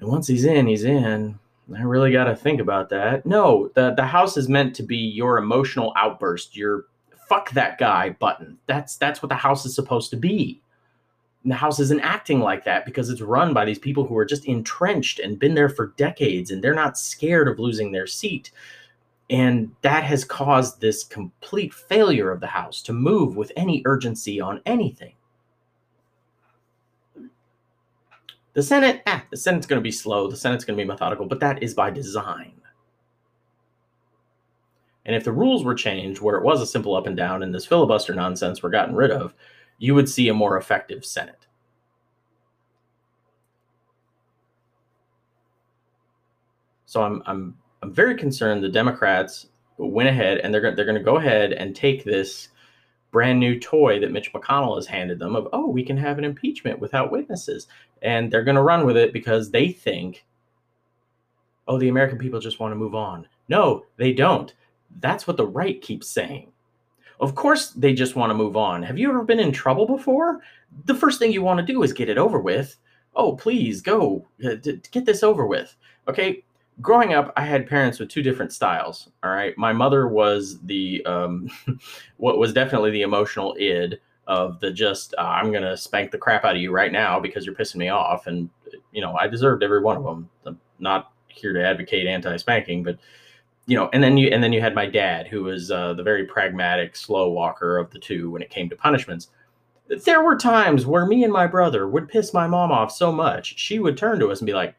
And 0.00 0.08
once 0.08 0.26
he's 0.26 0.44
in, 0.44 0.66
he's 0.66 0.84
in. 0.84 1.38
I 1.76 1.82
really 1.82 2.12
got 2.12 2.24
to 2.24 2.34
think 2.34 2.60
about 2.60 2.88
that. 2.90 3.24
No, 3.24 3.70
the 3.74 3.94
the 3.94 4.04
house 4.04 4.36
is 4.36 4.48
meant 4.48 4.74
to 4.76 4.82
be 4.82 4.96
your 4.96 5.38
emotional 5.38 5.92
outburst, 5.96 6.56
your 6.56 6.86
fuck 7.28 7.50
that 7.52 7.78
guy 7.78 8.10
button. 8.10 8.58
That's 8.66 8.96
that's 8.96 9.22
what 9.22 9.28
the 9.28 9.36
house 9.36 9.64
is 9.64 9.74
supposed 9.74 10.10
to 10.10 10.16
be. 10.16 10.60
The 11.44 11.54
house 11.54 11.80
isn't 11.80 12.00
acting 12.00 12.40
like 12.40 12.64
that 12.64 12.84
because 12.84 13.08
it's 13.08 13.22
run 13.22 13.54
by 13.54 13.64
these 13.64 13.78
people 13.78 14.06
who 14.06 14.16
are 14.18 14.26
just 14.26 14.44
entrenched 14.44 15.20
and 15.20 15.38
been 15.38 15.54
there 15.54 15.70
for 15.70 15.94
decades 15.96 16.50
and 16.50 16.62
they're 16.62 16.74
not 16.74 16.98
scared 16.98 17.48
of 17.48 17.58
losing 17.58 17.92
their 17.92 18.06
seat. 18.06 18.50
And 19.30 19.70
that 19.82 20.04
has 20.04 20.24
caused 20.24 20.80
this 20.80 21.04
complete 21.04 21.72
failure 21.72 22.30
of 22.30 22.40
the 22.40 22.46
house 22.46 22.82
to 22.82 22.92
move 22.92 23.36
with 23.36 23.52
any 23.56 23.80
urgency 23.86 24.40
on 24.40 24.60
anything. 24.66 25.14
The 28.52 28.62
Senate, 28.62 29.02
ah, 29.06 29.24
the 29.30 29.36
Senate's 29.36 29.66
going 29.66 29.80
to 29.80 29.84
be 29.84 29.92
slow. 29.92 30.28
The 30.28 30.36
Senate's 30.36 30.64
going 30.64 30.76
to 30.76 30.84
be 30.84 30.88
methodical, 30.88 31.26
but 31.26 31.40
that 31.40 31.62
is 31.62 31.72
by 31.72 31.90
design. 31.90 32.52
And 35.06 35.14
if 35.14 35.24
the 35.24 35.32
rules 35.32 35.64
were 35.64 35.74
changed 35.74 36.20
where 36.20 36.36
it 36.36 36.44
was 36.44 36.60
a 36.60 36.66
simple 36.66 36.94
up 36.94 37.06
and 37.06 37.16
down 37.16 37.42
and 37.42 37.54
this 37.54 37.66
filibuster 37.66 38.14
nonsense 38.14 38.62
were 38.62 38.70
gotten 38.70 38.94
rid 38.94 39.10
of, 39.10 39.34
you 39.80 39.94
would 39.96 40.08
see 40.08 40.28
a 40.28 40.34
more 40.34 40.56
effective 40.56 41.04
Senate. 41.04 41.46
So 46.86 47.02
I'm 47.02 47.22
I'm 47.26 47.56
I'm 47.82 47.92
very 47.92 48.14
concerned 48.14 48.62
the 48.62 48.68
Democrats 48.68 49.46
went 49.78 50.08
ahead 50.08 50.38
and 50.38 50.54
they're 50.54 50.74
they're 50.74 50.84
going 50.84 50.98
to 50.98 51.02
go 51.02 51.16
ahead 51.16 51.52
and 51.52 51.74
take 51.74 52.04
this 52.04 52.48
brand 53.10 53.40
new 53.40 53.58
toy 53.58 53.98
that 54.00 54.12
Mitch 54.12 54.32
McConnell 54.32 54.76
has 54.76 54.86
handed 54.86 55.18
them 55.18 55.34
of, 55.34 55.48
oh, 55.52 55.68
we 55.68 55.82
can 55.82 55.96
have 55.96 56.18
an 56.18 56.24
impeachment 56.24 56.78
without 56.78 57.10
witnesses. 57.10 57.66
And 58.02 58.30
they're 58.30 58.44
going 58.44 58.56
to 58.56 58.62
run 58.62 58.86
with 58.86 58.96
it 58.96 59.12
because 59.12 59.50
they 59.50 59.72
think, 59.72 60.24
oh, 61.66 61.78
the 61.78 61.88
American 61.88 62.18
people 62.18 62.38
just 62.38 62.60
want 62.60 62.72
to 62.72 62.76
move 62.76 62.94
on. 62.94 63.26
No, 63.48 63.84
they 63.96 64.12
don't. 64.12 64.54
That's 65.00 65.26
what 65.26 65.36
the 65.36 65.46
right 65.46 65.80
keeps 65.80 66.08
saying. 66.08 66.52
Of 67.20 67.34
course, 67.34 67.70
they 67.70 67.92
just 67.92 68.16
want 68.16 68.30
to 68.30 68.34
move 68.34 68.56
on. 68.56 68.82
Have 68.82 68.98
you 68.98 69.10
ever 69.10 69.22
been 69.22 69.38
in 69.38 69.52
trouble 69.52 69.86
before? 69.86 70.40
The 70.86 70.94
first 70.94 71.18
thing 71.18 71.32
you 71.32 71.42
want 71.42 71.60
to 71.60 71.72
do 71.72 71.82
is 71.82 71.92
get 71.92 72.08
it 72.08 72.16
over 72.18 72.40
with. 72.40 72.76
Oh, 73.14 73.36
please 73.36 73.82
go 73.82 74.26
uh, 74.44 74.54
get 74.90 75.04
this 75.04 75.22
over 75.22 75.46
with. 75.46 75.76
Okay, 76.08 76.44
growing 76.80 77.12
up, 77.12 77.32
I 77.36 77.44
had 77.44 77.66
parents 77.66 77.98
with 77.98 78.08
two 78.08 78.22
different 78.22 78.52
styles. 78.52 79.10
All 79.22 79.30
right, 79.30 79.56
my 79.58 79.72
mother 79.72 80.08
was 80.08 80.60
the 80.62 81.04
um, 81.04 81.50
what 82.16 82.38
was 82.38 82.54
definitely 82.54 82.90
the 82.90 83.02
emotional 83.02 83.54
id 83.58 84.00
of 84.26 84.60
the 84.60 84.70
just 84.70 85.14
uh, 85.18 85.22
I'm 85.22 85.52
gonna 85.52 85.76
spank 85.76 86.12
the 86.12 86.18
crap 86.18 86.44
out 86.44 86.56
of 86.56 86.62
you 86.62 86.72
right 86.72 86.92
now 86.92 87.20
because 87.20 87.44
you're 87.44 87.54
pissing 87.54 87.76
me 87.76 87.88
off, 87.88 88.28
and 88.28 88.48
you 88.92 89.02
know 89.02 89.14
I 89.16 89.26
deserved 89.26 89.62
every 89.62 89.82
one 89.82 89.98
of 89.98 90.04
them. 90.04 90.30
I'm 90.46 90.58
not 90.78 91.12
here 91.28 91.52
to 91.52 91.64
advocate 91.64 92.06
anti-spanking, 92.06 92.82
but 92.82 92.98
you 93.70 93.76
know, 93.76 93.88
and 93.92 94.02
then 94.02 94.16
you 94.16 94.28
and 94.30 94.42
then 94.42 94.52
you 94.52 94.60
had 94.60 94.74
my 94.74 94.84
dad, 94.84 95.28
who 95.28 95.44
was 95.44 95.70
uh, 95.70 95.94
the 95.94 96.02
very 96.02 96.24
pragmatic, 96.24 96.96
slow 96.96 97.30
walker 97.30 97.78
of 97.78 97.88
the 97.92 98.00
two 98.00 98.28
when 98.28 98.42
it 98.42 98.50
came 98.50 98.68
to 98.68 98.74
punishments. 98.74 99.28
There 100.04 100.24
were 100.24 100.36
times 100.36 100.86
where 100.86 101.06
me 101.06 101.22
and 101.22 101.32
my 101.32 101.46
brother 101.46 101.86
would 101.86 102.08
piss 102.08 102.34
my 102.34 102.48
mom 102.48 102.72
off 102.72 102.90
so 102.90 103.12
much, 103.12 103.56
she 103.60 103.78
would 103.78 103.96
turn 103.96 104.18
to 104.18 104.30
us 104.32 104.40
and 104.40 104.46
be 104.46 104.54
like, 104.54 104.74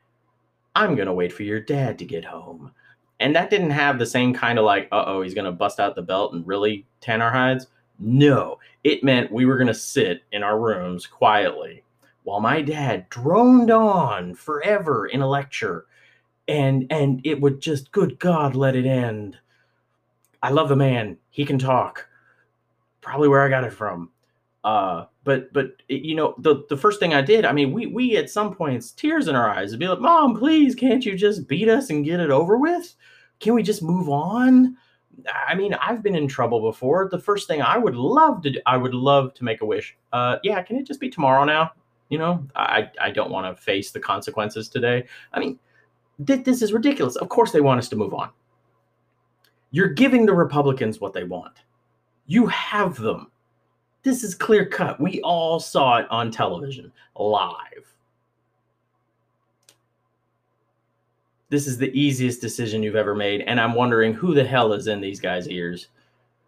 I'm 0.76 0.98
to 1.08 1.14
wait 1.14 1.32
for 1.32 1.44
your 1.44 1.62
dad 1.62 2.00
to 2.00 2.06
get 2.06 2.26
home. 2.26 2.74
And 3.22 3.34
that 3.34 3.50
didn't 3.50 3.72
have 3.72 3.98
the 3.98 4.06
same 4.06 4.34
kind 4.34 4.60
of 4.60 4.66
like, 4.66 4.90
uh 4.92 5.06
oh, 5.08 5.22
he's 5.22 5.34
to 5.46 5.54
bust 5.54 5.80
out 5.80 5.96
the 5.96 6.02
belt 6.02 6.34
and 6.34 6.46
really 6.46 6.86
tan 7.00 7.22
our 7.22 7.32
hides. 7.32 7.68
No, 7.98 8.60
it 8.84 9.06
meant 9.06 9.32
we 9.32 9.46
were 9.46 9.56
to 9.68 9.74
sit 9.74 10.24
in 10.34 10.44
our 10.44 10.60
rooms 10.60 11.08
quietly 11.08 11.82
while 12.24 12.42
my 12.42 12.62
dad 12.62 13.08
droned 13.10 13.72
on 13.72 14.34
forever 14.36 15.06
in 15.06 15.22
a 15.22 15.30
lecture. 15.30 15.86
And 16.48 16.86
and 16.90 17.22
it 17.24 17.40
would 17.40 17.62
just, 17.62 17.92
good 17.92 18.20
God, 18.20 18.56
let 18.56 18.76
it 18.76 18.86
end. 18.86 19.38
I 20.44 20.50
love 20.50 20.70
the 20.70 20.76
man. 20.76 21.18
He 21.30 21.46
can 21.46 21.60
talk. 21.60 22.08
Probably 23.02 23.28
where 23.28 23.42
I 23.42 23.50
got 23.50 23.64
it 23.64 23.74
from. 23.74 24.10
Uh, 24.64 25.06
but 25.24 25.52
but 25.54 25.72
you 25.88 26.16
know 26.16 26.36
the 26.38 26.64
the 26.70 26.78
first 26.78 27.00
thing 27.00 27.14
I 27.14 27.22
did, 27.22 27.46
I 27.46 27.52
mean, 27.52 27.72
we 27.72 27.88
we 27.88 28.18
at 28.18 28.30
some 28.30 28.54
points 28.54 28.92
tears 28.92 29.28
in 29.28 29.36
our 29.36 29.50
eyes 29.50 29.72
would 29.72 29.80
be 29.80 29.88
like, 29.88 30.00
"Mom, 30.00 30.36
please, 30.36 30.76
can't 30.76 31.06
you 31.06 31.16
just 31.16 31.48
beat 31.48 31.68
us 31.68 31.90
and 31.90 32.06
get 32.06 32.20
it 32.20 32.30
over 32.30 32.58
with? 32.58 32.96
Can 33.40 33.54
we 33.54 33.64
just 33.64 33.82
move 33.82 34.10
on?" 34.10 34.78
I 35.48 35.56
mean, 35.56 35.74
I've 35.76 36.04
been 36.04 36.16
in 36.16 36.28
trouble 36.28 36.62
before. 36.62 37.10
The 37.10 37.20
first 37.20 37.48
thing 37.48 37.62
I 37.62 37.78
would 37.78 37.96
love 37.96 38.42
to 38.44 38.52
do, 38.52 38.60
I 38.66 38.78
would 38.78 38.94
love 38.94 39.34
to 39.36 39.44
make 39.44 39.62
a 39.62 39.66
wish. 39.66 39.96
Uh, 40.14 40.38
yeah, 40.44 40.62
can 40.62 40.78
it 40.78 40.88
just 40.88 41.00
be 41.00 41.10
tomorrow 41.10 41.44
now? 41.44 41.72
You 42.10 42.20
know, 42.20 42.46
I 42.56 42.90
I 43.00 43.12
don't 43.12 43.32
want 43.32 43.56
to 43.56 43.62
face 43.62 43.92
the 43.92 44.00
consequences 44.00 44.70
today. 44.70 45.06
I 45.34 45.40
mean, 45.40 45.60
th- 46.26 46.44
this 46.44 46.62
is 46.62 46.74
ridiculous. 46.74 47.16
Of 47.16 47.30
course, 47.30 47.52
they 47.52 47.62
want 47.62 47.80
us 47.80 47.90
to 47.90 47.96
move 47.96 48.14
on. 48.14 48.30
You're 49.72 49.90
giving 49.90 50.26
the 50.26 50.34
Republicans 50.34 51.00
what 51.00 51.14
they 51.14 51.24
want. 51.24 51.62
You 52.28 52.48
have 52.48 52.98
them 52.98 53.32
this 54.04 54.24
is 54.24 54.34
clear 54.34 54.66
cut. 54.66 55.00
We 55.00 55.22
all 55.22 55.60
saw 55.60 55.98
it 55.98 56.08
on 56.10 56.32
television 56.32 56.92
live. 57.16 57.56
This 61.50 61.68
is 61.68 61.78
the 61.78 61.92
easiest 61.98 62.42
decision 62.42 62.82
you've 62.82 62.96
ever 62.96 63.14
made. 63.14 63.42
And 63.42 63.60
I'm 63.60 63.76
wondering 63.76 64.14
who 64.14 64.34
the 64.34 64.44
hell 64.44 64.74
is 64.74 64.88
in 64.88 65.02
these 65.02 65.20
guys' 65.20 65.48
ears? 65.48 65.90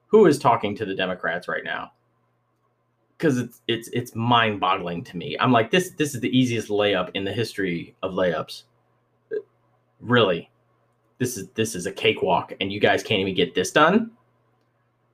Who 0.07 0.25
is 0.25 0.39
talking 0.39 0.75
to 0.77 0.85
the 0.85 0.95
Democrats 0.95 1.47
right 1.47 1.63
now? 1.63 1.91
Because 3.17 3.37
it's 3.37 3.61
it's 3.67 3.89
it's 3.89 4.15
mind-boggling 4.15 5.03
to 5.05 5.17
me. 5.17 5.37
I'm 5.39 5.51
like, 5.51 5.71
this 5.71 5.91
this 5.91 6.15
is 6.15 6.21
the 6.21 6.35
easiest 6.37 6.69
layup 6.69 7.11
in 7.13 7.23
the 7.23 7.31
history 7.31 7.95
of 8.01 8.13
layups. 8.13 8.63
Really. 10.03 10.49
This 11.17 11.37
is 11.37 11.49
this 11.51 11.75
is 11.75 11.85
a 11.85 11.91
cakewalk, 11.91 12.53
and 12.59 12.71
you 12.71 12.79
guys 12.79 13.01
can't 13.01 13.21
even 13.21 13.35
get 13.35 13.55
this 13.55 13.71
done. 13.71 14.11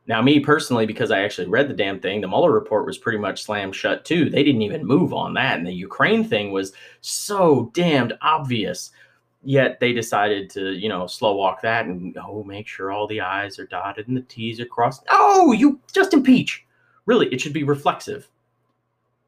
Now, 0.08 0.24
me 0.24 0.40
personally, 0.40 0.88
because 0.88 1.12
I 1.12 1.20
actually 1.20 1.48
read 1.48 1.70
the 1.70 1.76
damn 1.76 2.00
thing, 2.00 2.20
the 2.20 2.28
Mueller 2.28 2.52
report 2.52 2.88
was 2.88 2.98
pretty 2.98 3.20
much 3.20 3.44
slammed 3.44 3.76
shut 3.76 4.06
too. 4.06 4.28
They 4.28 4.44
didn't 4.44 4.64
even 4.64 4.84
move 4.84 5.14
on 5.14 5.36
that. 5.36 5.60
And 5.60 5.68
the 5.68 5.72
Ukraine 5.72 6.24
thing 6.24 6.52
was 6.52 6.74
so 7.02 7.70
damned 7.76 8.14
obvious. 8.24 8.90
Yet 9.44 9.80
they 9.80 9.94
decided 9.94 10.50
to, 10.52 10.72
you 10.72 10.90
know, 10.90 11.06
slow 11.06 11.36
walk 11.36 11.62
that 11.62 11.86
and 11.86 12.18
oh, 12.18 12.44
make 12.44 12.68
sure 12.68 12.92
all 12.92 13.06
the 13.06 13.22
I's 13.22 13.60
are 13.60 13.68
dotted 13.68 14.08
and 14.08 14.18
the 14.18 14.22
T's 14.22 14.60
are 14.60 14.66
crossed. 14.66 15.04
No, 15.12 15.52
you 15.52 15.80
just 15.94 16.16
impeach. 16.16 16.66
Really, 17.06 17.28
it 17.28 17.40
should 17.40 17.54
be 17.54 17.64
reflexive. 17.64 18.28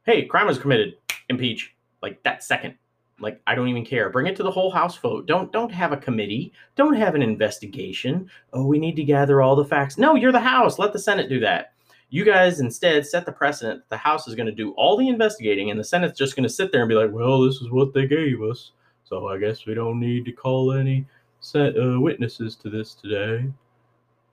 Hey, 0.08 0.26
crime 0.26 0.48
was 0.48 0.58
committed. 0.58 0.98
Impeach. 1.30 1.76
Like 2.02 2.24
that 2.24 2.44
second. 2.44 2.74
Like 3.22 3.42
I 3.48 3.56
don't 3.56 3.68
even 3.68 3.86
care. 3.86 4.10
Bring 4.10 4.28
it 4.28 4.36
to 4.38 4.44
the 4.44 4.52
whole 4.52 4.72
House 4.72 4.98
vote. 4.98 5.28
Don't 5.28 5.52
don't 5.52 5.72
have 5.72 5.92
a 5.92 5.98
committee. 5.98 6.52
Don't 6.76 6.96
have 6.96 7.16
an 7.16 7.22
investigation. 7.22 8.30
Oh, 8.54 8.66
we 8.66 8.80
need 8.80 8.96
to 8.96 9.04
gather 9.04 9.42
all 9.42 9.56
the 9.56 9.66
facts. 9.66 9.98
No, 9.98 10.16
you're 10.16 10.32
the 10.32 10.40
House. 10.40 10.80
Let 10.80 10.94
the 10.94 11.00
Senate 11.00 11.30
do 11.30 11.40
that. 11.42 11.74
You 12.10 12.26
guys 12.26 12.60
instead 12.60 13.08
set 13.08 13.26
the 13.26 13.32
precedent. 13.32 13.84
The 13.90 13.98
House 13.98 14.28
is 14.28 14.36
going 14.36 14.48
to 14.48 14.52
do 14.52 14.72
all 14.72 14.98
the 14.98 15.08
investigating, 15.08 15.72
and 15.72 15.80
the 15.80 15.84
Senate's 15.84 16.18
just 16.18 16.36
going 16.36 16.44
to 16.44 16.50
sit 16.50 16.72
there 16.72 16.82
and 16.82 16.90
be 16.90 16.96
like, 16.96 17.12
"Well, 17.12 17.42
this 17.42 17.62
is 17.62 17.72
what 17.72 17.94
they 17.94 18.08
gave 18.08 18.42
us, 18.42 18.72
so 19.06 19.30
I 19.30 19.38
guess 19.38 19.66
we 19.66 19.74
don't 19.74 20.00
need 20.00 20.26
to 20.26 20.32
call 20.32 20.74
any 20.74 21.06
set, 21.40 21.78
uh, 21.78 22.00
witnesses 22.00 22.56
to 22.58 22.70
this 22.70 22.96
today." 22.96 23.46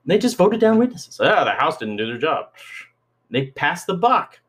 They 0.05 0.17
just 0.17 0.37
voted 0.37 0.59
down 0.59 0.77
witnesses. 0.77 1.19
Ah, 1.21 1.43
the 1.43 1.51
House 1.51 1.77
didn't 1.77 1.97
do 1.97 2.07
their 2.07 2.17
job. 2.17 2.47
They 3.29 3.47
passed 3.47 3.87
the 3.87 3.93
buck. 3.93 4.39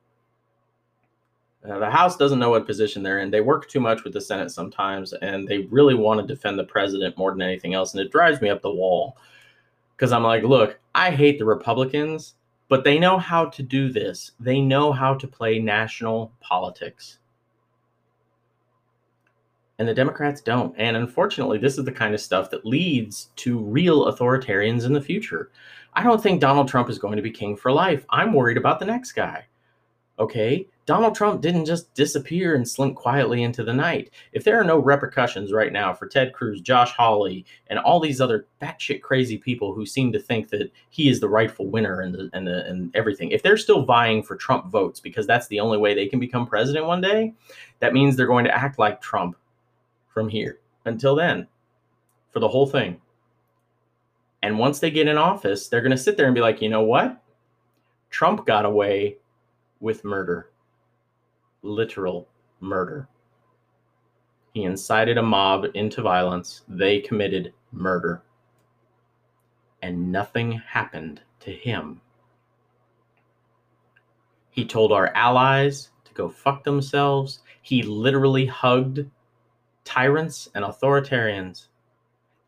Uh, 1.68 1.78
the 1.78 1.90
House 1.90 2.16
doesn't 2.16 2.38
know 2.38 2.50
what 2.50 2.66
position 2.66 3.02
they're 3.02 3.20
in. 3.20 3.30
They 3.30 3.42
work 3.42 3.68
too 3.68 3.80
much 3.80 4.02
with 4.02 4.14
the 4.14 4.20
Senate 4.20 4.50
sometimes, 4.50 5.12
and 5.12 5.46
they 5.46 5.58
really 5.70 5.94
want 5.94 6.20
to 6.20 6.26
defend 6.26 6.58
the 6.58 6.64
president 6.64 7.18
more 7.18 7.32
than 7.32 7.42
anything 7.42 7.74
else. 7.74 7.92
And 7.92 8.00
it 8.00 8.10
drives 8.10 8.40
me 8.40 8.48
up 8.48 8.62
the 8.62 8.70
wall 8.70 9.18
because 9.96 10.12
I'm 10.12 10.22
like, 10.22 10.42
look, 10.42 10.78
I 10.94 11.10
hate 11.10 11.38
the 11.38 11.44
Republicans, 11.44 12.34
but 12.68 12.84
they 12.84 12.98
know 12.98 13.18
how 13.18 13.46
to 13.46 13.62
do 13.62 13.92
this. 13.92 14.32
They 14.40 14.60
know 14.60 14.92
how 14.92 15.14
to 15.14 15.28
play 15.28 15.58
national 15.58 16.32
politics. 16.40 17.18
And 19.78 19.86
the 19.86 19.94
Democrats 19.94 20.40
don't. 20.40 20.74
And 20.78 20.96
unfortunately, 20.96 21.58
this 21.58 21.76
is 21.76 21.84
the 21.84 21.92
kind 21.92 22.14
of 22.14 22.20
stuff 22.20 22.50
that 22.50 22.66
leads 22.66 23.30
to 23.36 23.58
real 23.58 24.10
authoritarians 24.12 24.84
in 24.84 24.92
the 24.92 25.00
future. 25.00 25.50
I 25.94 26.02
don't 26.02 26.22
think 26.22 26.40
Donald 26.40 26.68
Trump 26.68 26.88
is 26.88 26.98
going 26.98 27.16
to 27.16 27.22
be 27.22 27.30
king 27.30 27.56
for 27.56 27.72
life. 27.72 28.06
I'm 28.10 28.32
worried 28.32 28.56
about 28.56 28.78
the 28.78 28.86
next 28.86 29.12
guy. 29.12 29.46
Okay, 30.18 30.66
Donald 30.90 31.14
Trump 31.14 31.40
didn't 31.40 31.66
just 31.66 31.94
disappear 31.94 32.56
and 32.56 32.68
slink 32.68 32.96
quietly 32.96 33.44
into 33.44 33.62
the 33.62 33.72
night. 33.72 34.10
If 34.32 34.42
there 34.42 34.60
are 34.60 34.64
no 34.64 34.76
repercussions 34.76 35.52
right 35.52 35.72
now 35.72 35.94
for 35.94 36.08
Ted 36.08 36.32
Cruz, 36.32 36.60
Josh 36.60 36.90
Hawley, 36.90 37.46
and 37.68 37.78
all 37.78 38.00
these 38.00 38.20
other 38.20 38.48
batshit 38.60 39.00
crazy 39.00 39.38
people 39.38 39.72
who 39.72 39.86
seem 39.86 40.10
to 40.10 40.18
think 40.18 40.48
that 40.48 40.72
he 40.88 41.08
is 41.08 41.20
the 41.20 41.28
rightful 41.28 41.68
winner 41.68 42.00
and 42.00 42.28
and 42.32 42.48
and 42.48 42.90
everything, 42.96 43.30
if 43.30 43.40
they're 43.40 43.56
still 43.56 43.84
vying 43.84 44.20
for 44.20 44.34
Trump 44.34 44.66
votes 44.66 44.98
because 44.98 45.28
that's 45.28 45.46
the 45.46 45.60
only 45.60 45.78
way 45.78 45.94
they 45.94 46.08
can 46.08 46.18
become 46.18 46.44
president 46.44 46.84
one 46.86 47.00
day, 47.00 47.34
that 47.78 47.92
means 47.92 48.16
they're 48.16 48.26
going 48.26 48.46
to 48.46 48.52
act 48.56 48.76
like 48.76 49.00
Trump 49.00 49.36
from 50.12 50.28
here. 50.28 50.58
Until 50.86 51.14
then, 51.14 51.46
for 52.32 52.40
the 52.40 52.48
whole 52.48 52.66
thing. 52.66 53.00
And 54.42 54.58
once 54.58 54.80
they 54.80 54.90
get 54.90 55.06
in 55.06 55.18
office, 55.18 55.68
they're 55.68 55.82
going 55.82 55.92
to 55.92 55.96
sit 55.96 56.16
there 56.16 56.26
and 56.26 56.34
be 56.34 56.40
like, 56.40 56.60
you 56.60 56.68
know 56.68 56.82
what? 56.82 57.22
Trump 58.10 58.44
got 58.44 58.64
away 58.64 59.18
with 59.78 60.04
murder 60.04 60.50
literal 61.62 62.28
murder. 62.60 63.08
He 64.52 64.64
incited 64.64 65.18
a 65.18 65.22
mob 65.22 65.66
into 65.74 66.02
violence. 66.02 66.62
They 66.68 67.00
committed 67.00 67.52
murder. 67.72 68.22
And 69.82 70.10
nothing 70.12 70.52
happened 70.52 71.22
to 71.40 71.52
him. 71.52 72.00
He 74.50 74.64
told 74.66 74.92
our 74.92 75.08
allies 75.14 75.90
to 76.04 76.12
go 76.14 76.28
fuck 76.28 76.64
themselves. 76.64 77.40
He 77.62 77.82
literally 77.82 78.46
hugged 78.46 79.06
tyrants 79.84 80.48
and 80.54 80.64
authoritarians. 80.64 81.68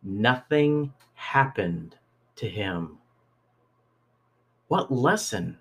Nothing 0.03 0.93
happened 1.15 1.97
to 2.37 2.49
him. 2.49 2.99
What 4.69 4.91
lesson 4.91 5.59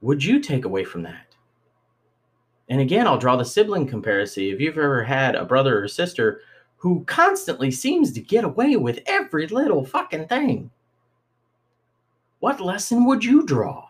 would 0.00 0.22
you 0.22 0.40
take 0.40 0.64
away 0.64 0.84
from 0.84 1.02
that? 1.02 1.27
And 2.68 2.80
again, 2.80 3.06
I'll 3.06 3.18
draw 3.18 3.36
the 3.36 3.44
sibling 3.44 3.86
comparison. 3.86 4.44
If 4.44 4.60
you've 4.60 4.76
ever 4.76 5.02
had 5.02 5.34
a 5.34 5.44
brother 5.44 5.82
or 5.82 5.88
sister 5.88 6.42
who 6.76 7.04
constantly 7.04 7.70
seems 7.70 8.12
to 8.12 8.20
get 8.20 8.44
away 8.44 8.76
with 8.76 9.00
every 9.06 9.46
little 9.46 9.84
fucking 9.84 10.28
thing, 10.28 10.70
what 12.40 12.60
lesson 12.60 13.04
would 13.06 13.24
you 13.24 13.44
draw? 13.44 13.84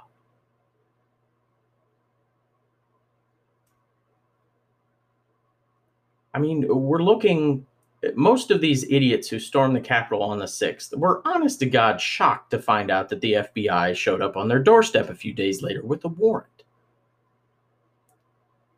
I 6.35 6.39
mean, 6.39 6.67
we're 6.69 7.03
looking 7.03 7.67
most 8.15 8.51
of 8.51 8.61
these 8.61 8.85
idiots 8.85 9.29
who 9.29 9.41
stormed 9.41 9.75
the 9.75 9.81
Capitol 9.81 10.23
on 10.23 10.39
the 10.39 10.45
6th 10.45 10.97
were 10.97 11.21
honest 11.25 11.59
to 11.61 11.67
God 11.67 12.01
shocked 12.01 12.51
to 12.53 12.63
find 12.63 12.91
out 12.91 13.09
that 13.09 13.21
the 13.21 13.33
FBI 13.33 13.95
showed 13.97 14.23
up 14.23 14.37
on 14.37 14.47
their 14.47 14.63
doorstep 14.63 15.11
a 15.11 15.15
few 15.15 15.33
days 15.33 15.63
later 15.63 15.85
with 15.85 16.05
a 16.05 16.09
warrant. 16.09 16.58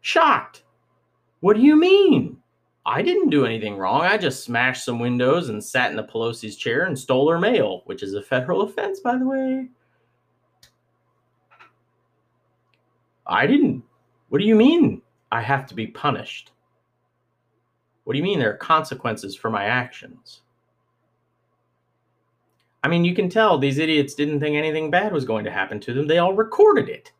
Shocked. 0.00 0.62
What 1.40 1.56
do 1.56 1.62
you 1.62 1.76
mean? 1.76 2.36
I 2.86 3.02
didn't 3.02 3.30
do 3.30 3.44
anything 3.44 3.76
wrong. 3.76 4.02
I 4.02 4.16
just 4.16 4.44
smashed 4.44 4.84
some 4.84 4.98
windows 4.98 5.48
and 5.48 5.62
sat 5.62 5.90
in 5.90 5.96
the 5.96 6.04
Pelosi's 6.04 6.56
chair 6.56 6.84
and 6.84 6.98
stole 6.98 7.30
her 7.30 7.38
mail, 7.38 7.82
which 7.84 8.02
is 8.02 8.14
a 8.14 8.22
federal 8.22 8.62
offense, 8.62 9.00
by 9.00 9.16
the 9.16 9.26
way. 9.26 9.68
I 13.26 13.46
didn't. 13.46 13.84
What 14.28 14.40
do 14.40 14.46
you 14.46 14.56
mean 14.56 15.02
I 15.30 15.42
have 15.42 15.66
to 15.66 15.74
be 15.74 15.86
punished? 15.86 16.52
What 18.04 18.14
do 18.14 18.18
you 18.18 18.24
mean 18.24 18.38
there 18.38 18.52
are 18.52 18.56
consequences 18.56 19.36
for 19.36 19.50
my 19.50 19.64
actions? 19.64 20.40
I 22.82 22.88
mean, 22.88 23.04
you 23.04 23.14
can 23.14 23.28
tell 23.28 23.58
these 23.58 23.78
idiots 23.78 24.14
didn't 24.14 24.40
think 24.40 24.56
anything 24.56 24.90
bad 24.90 25.12
was 25.12 25.24
going 25.26 25.44
to 25.44 25.50
happen 25.50 25.78
to 25.80 25.92
them. 25.92 26.06
They 26.06 26.18
all 26.18 26.32
recorded 26.32 26.88
it. 26.88 27.12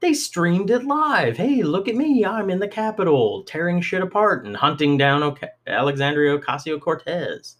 They 0.00 0.14
streamed 0.14 0.70
it 0.70 0.84
live. 0.84 1.36
Hey, 1.36 1.62
look 1.62 1.86
at 1.86 1.94
me. 1.94 2.24
I'm 2.24 2.48
in 2.48 2.58
the 2.58 2.68
Capitol, 2.68 3.42
tearing 3.44 3.82
shit 3.82 4.02
apart 4.02 4.46
and 4.46 4.56
hunting 4.56 4.96
down 4.96 5.22
o- 5.22 5.36
Alexandria 5.66 6.38
Ocasio 6.38 6.80
Cortez. 6.80 7.56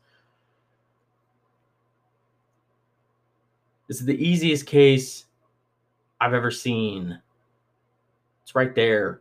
This 3.89 4.01
is 4.01 4.07
the 4.07 4.27
easiest 4.27 4.67
case 4.67 5.27
I've 6.21 6.33
ever 6.33 6.51
seen. 6.51 7.21
It's 8.43 8.55
right 8.55 8.75
there. 8.75 9.21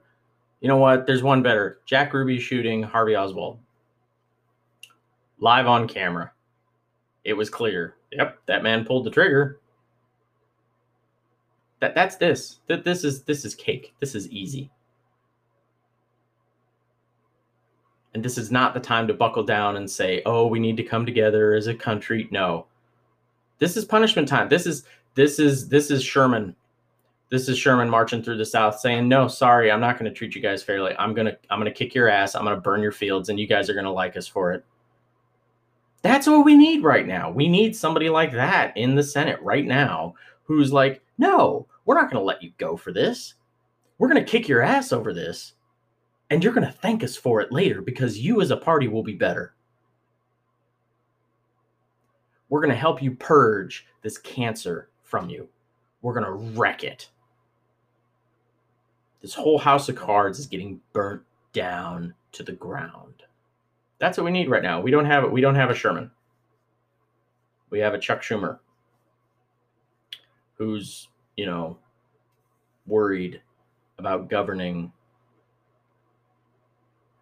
You 0.62 0.70
know 0.70 0.78
what? 0.78 1.06
There's 1.06 1.24
one 1.24 1.42
better. 1.44 1.80
Jack 1.86 2.14
Ruby 2.14 2.40
shooting 2.40 2.84
Harvey 2.84 3.16
Oswald. 3.16 3.60
Live 5.40 5.68
on 5.68 5.88
camera. 5.88 6.32
It 7.26 7.34
was 7.34 7.50
clear. 7.50 7.96
Yep, 8.12 8.40
that 8.46 8.64
man 8.64 8.86
pulled 8.86 9.06
the 9.06 9.12
trigger. 9.12 9.60
That 11.80 11.96
that's 11.96 12.18
this. 12.18 12.60
That 12.68 12.84
this 12.84 13.04
is 13.04 13.24
this 13.24 13.46
is 13.46 13.56
cake. 13.56 13.94
This 14.00 14.16
is 14.16 14.30
easy. 14.30 14.70
And 18.14 18.26
this 18.26 18.38
is 18.38 18.52
not 18.52 18.74
the 18.74 18.80
time 18.80 19.08
to 19.08 19.14
buckle 19.14 19.44
down 19.44 19.78
and 19.78 19.90
say, 19.90 20.22
"Oh, 20.26 20.48
we 20.48 20.60
need 20.60 20.78
to 20.78 20.84
come 20.84 21.06
together 21.06 21.54
as 21.54 21.68
a 21.68 21.76
country." 21.76 22.28
No. 22.32 22.66
This 23.60 23.78
is 23.78 23.86
punishment 23.86 24.28
time. 24.28 24.50
This 24.50 24.66
is 24.66 24.84
this 25.16 25.40
is 25.40 25.70
this 25.70 25.92
is 25.92 26.04
Sherman 26.04 26.56
this 27.30 27.48
is 27.48 27.58
Sherman 27.58 27.90
marching 27.90 28.24
through 28.24 28.38
the 28.38 28.46
South 28.46 28.80
saying, 28.80 29.08
"No, 29.08 29.28
sorry, 29.28 29.72
I'm 29.72 29.80
not 29.80 30.00
going 30.00 30.12
to 30.12 30.16
treat 30.16 30.36
you 30.36 30.42
guys 30.42 30.64
fairly. 30.64 30.96
I'm 30.98 31.14
gonna 31.14 31.38
I'm 31.50 31.60
gonna 31.60 31.72
kick 31.72 31.94
your 31.94 32.10
ass. 32.10 32.36
I'm 32.36 32.44
gonna 32.44 32.60
burn 32.60 32.82
your 32.82 32.92
fields, 32.92 33.30
and 33.30 33.40
you 33.40 33.48
guys 33.48 33.70
are 33.70 33.76
gonna 33.76 33.94
like 33.94 34.18
us 34.18 34.28
for 34.28 34.52
it." 34.52 34.66
That's 36.02 36.28
what 36.28 36.46
we 36.46 36.56
need 36.56 36.84
right 36.84 37.06
now. 37.06 37.30
We 37.30 37.48
need 37.48 37.76
somebody 37.76 38.10
like 38.10 38.32
that 38.32 38.76
in 38.78 38.96
the 38.96 39.04
Senate 39.04 39.40
right 39.42 39.66
now, 39.66 40.16
who's 40.44 40.74
like, 40.74 41.04
"No, 41.20 41.68
we're 41.86 41.96
not 41.96 42.10
going 42.10 42.20
to 42.20 42.26
let 42.26 42.42
you 42.42 42.52
go 42.58 42.76
for 42.76 42.92
this. 42.92 43.36
We're 44.00 44.10
going 44.10 44.24
to 44.24 44.32
kick 44.32 44.48
your 44.48 44.64
ass 44.64 44.92
over 44.92 45.14
this, 45.14 45.54
and 46.32 46.44
you're 46.44 46.54
going 46.54 46.66
to 46.66 46.74
thank 46.74 47.04
us 47.04 47.16
for 47.16 47.42
it 47.42 47.52
later 47.52 47.82
because 47.82 48.18
you 48.18 48.42
as 48.42 48.50
a 48.50 48.58
party 48.58 48.88
will 48.88 49.04
be 49.04 49.14
better." 49.14 49.54
We're 52.48 52.62
going 52.62 52.74
to 52.74 52.76
help 52.76 53.04
you 53.04 53.12
purge 53.12 53.86
this 54.02 54.18
cancer 54.18 54.90
from 55.04 55.30
you. 55.30 55.48
We're 56.02 56.16
going 56.16 56.26
to 56.26 56.58
wreck 56.60 56.84
it. 56.84 57.10
This 59.22 59.36
whole 59.36 59.60
house 59.60 59.88
of 59.90 59.96
cards 59.96 60.40
is 60.40 60.48
getting 60.48 60.82
burnt 60.94 61.22
down 61.54 62.16
to 62.32 62.42
the 62.42 62.54
ground. 62.54 63.24
That's 64.00 64.18
what 64.18 64.24
we 64.24 64.32
need 64.32 64.50
right 64.50 64.64
now. 64.64 64.82
We 64.82 64.90
don't 64.90 65.06
have 65.06 65.30
we 65.30 65.42
don't 65.42 65.56
have 65.56 65.70
a 65.70 65.76
Sherman. 65.76 66.10
We 67.70 67.80
have 67.80 67.94
a 67.94 68.00
Chuck 68.00 68.22
Schumer 68.22 68.60
who's, 70.60 71.09
you 71.40 71.46
know, 71.46 71.78
worried 72.86 73.42
about 73.98 74.30
governing 74.30 74.92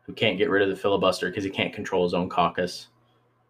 who 0.02 0.14
can't 0.14 0.40
get 0.40 0.50
rid 0.50 0.64
of 0.64 0.70
the 0.70 0.76
filibuster 0.76 1.30
because 1.30 1.44
he 1.44 1.52
can't 1.52 1.72
control 1.72 2.04
his 2.04 2.16
own 2.16 2.28
caucus. 2.28 2.88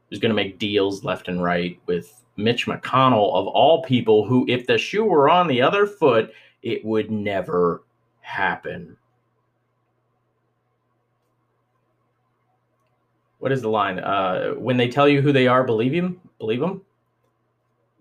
Who's 0.10 0.19
going 0.19 0.32
to 0.32 0.36
make 0.36 0.60
deals 0.60 1.06
left 1.06 1.30
and 1.30 1.41
right 1.41 1.80
with 1.86 2.21
Mitch 2.36 2.67
McConnell 2.67 3.34
of 3.34 3.47
all 3.47 3.82
people 3.84 4.25
who 4.25 4.45
if 4.49 4.67
the 4.67 4.77
shoe 4.77 5.06
were 5.06 5.30
on 5.30 5.47
the 5.47 5.62
other 5.62 5.88
foot, 5.88 6.34
it 6.63 6.84
would 6.84 7.12
never 7.12 7.84
happen. 8.19 8.97
What 13.39 13.53
is 13.53 13.62
the 13.62 13.69
line? 13.69 13.99
Uh, 13.99 14.49
when 14.56 14.75
they 14.75 14.89
tell 14.89 15.08
you 15.08 15.21
who 15.21 15.32
they 15.32 15.47
are, 15.47 15.63
believe 15.63 15.93
them. 15.93 16.19
Believe 16.39 16.60
them. 16.60 16.82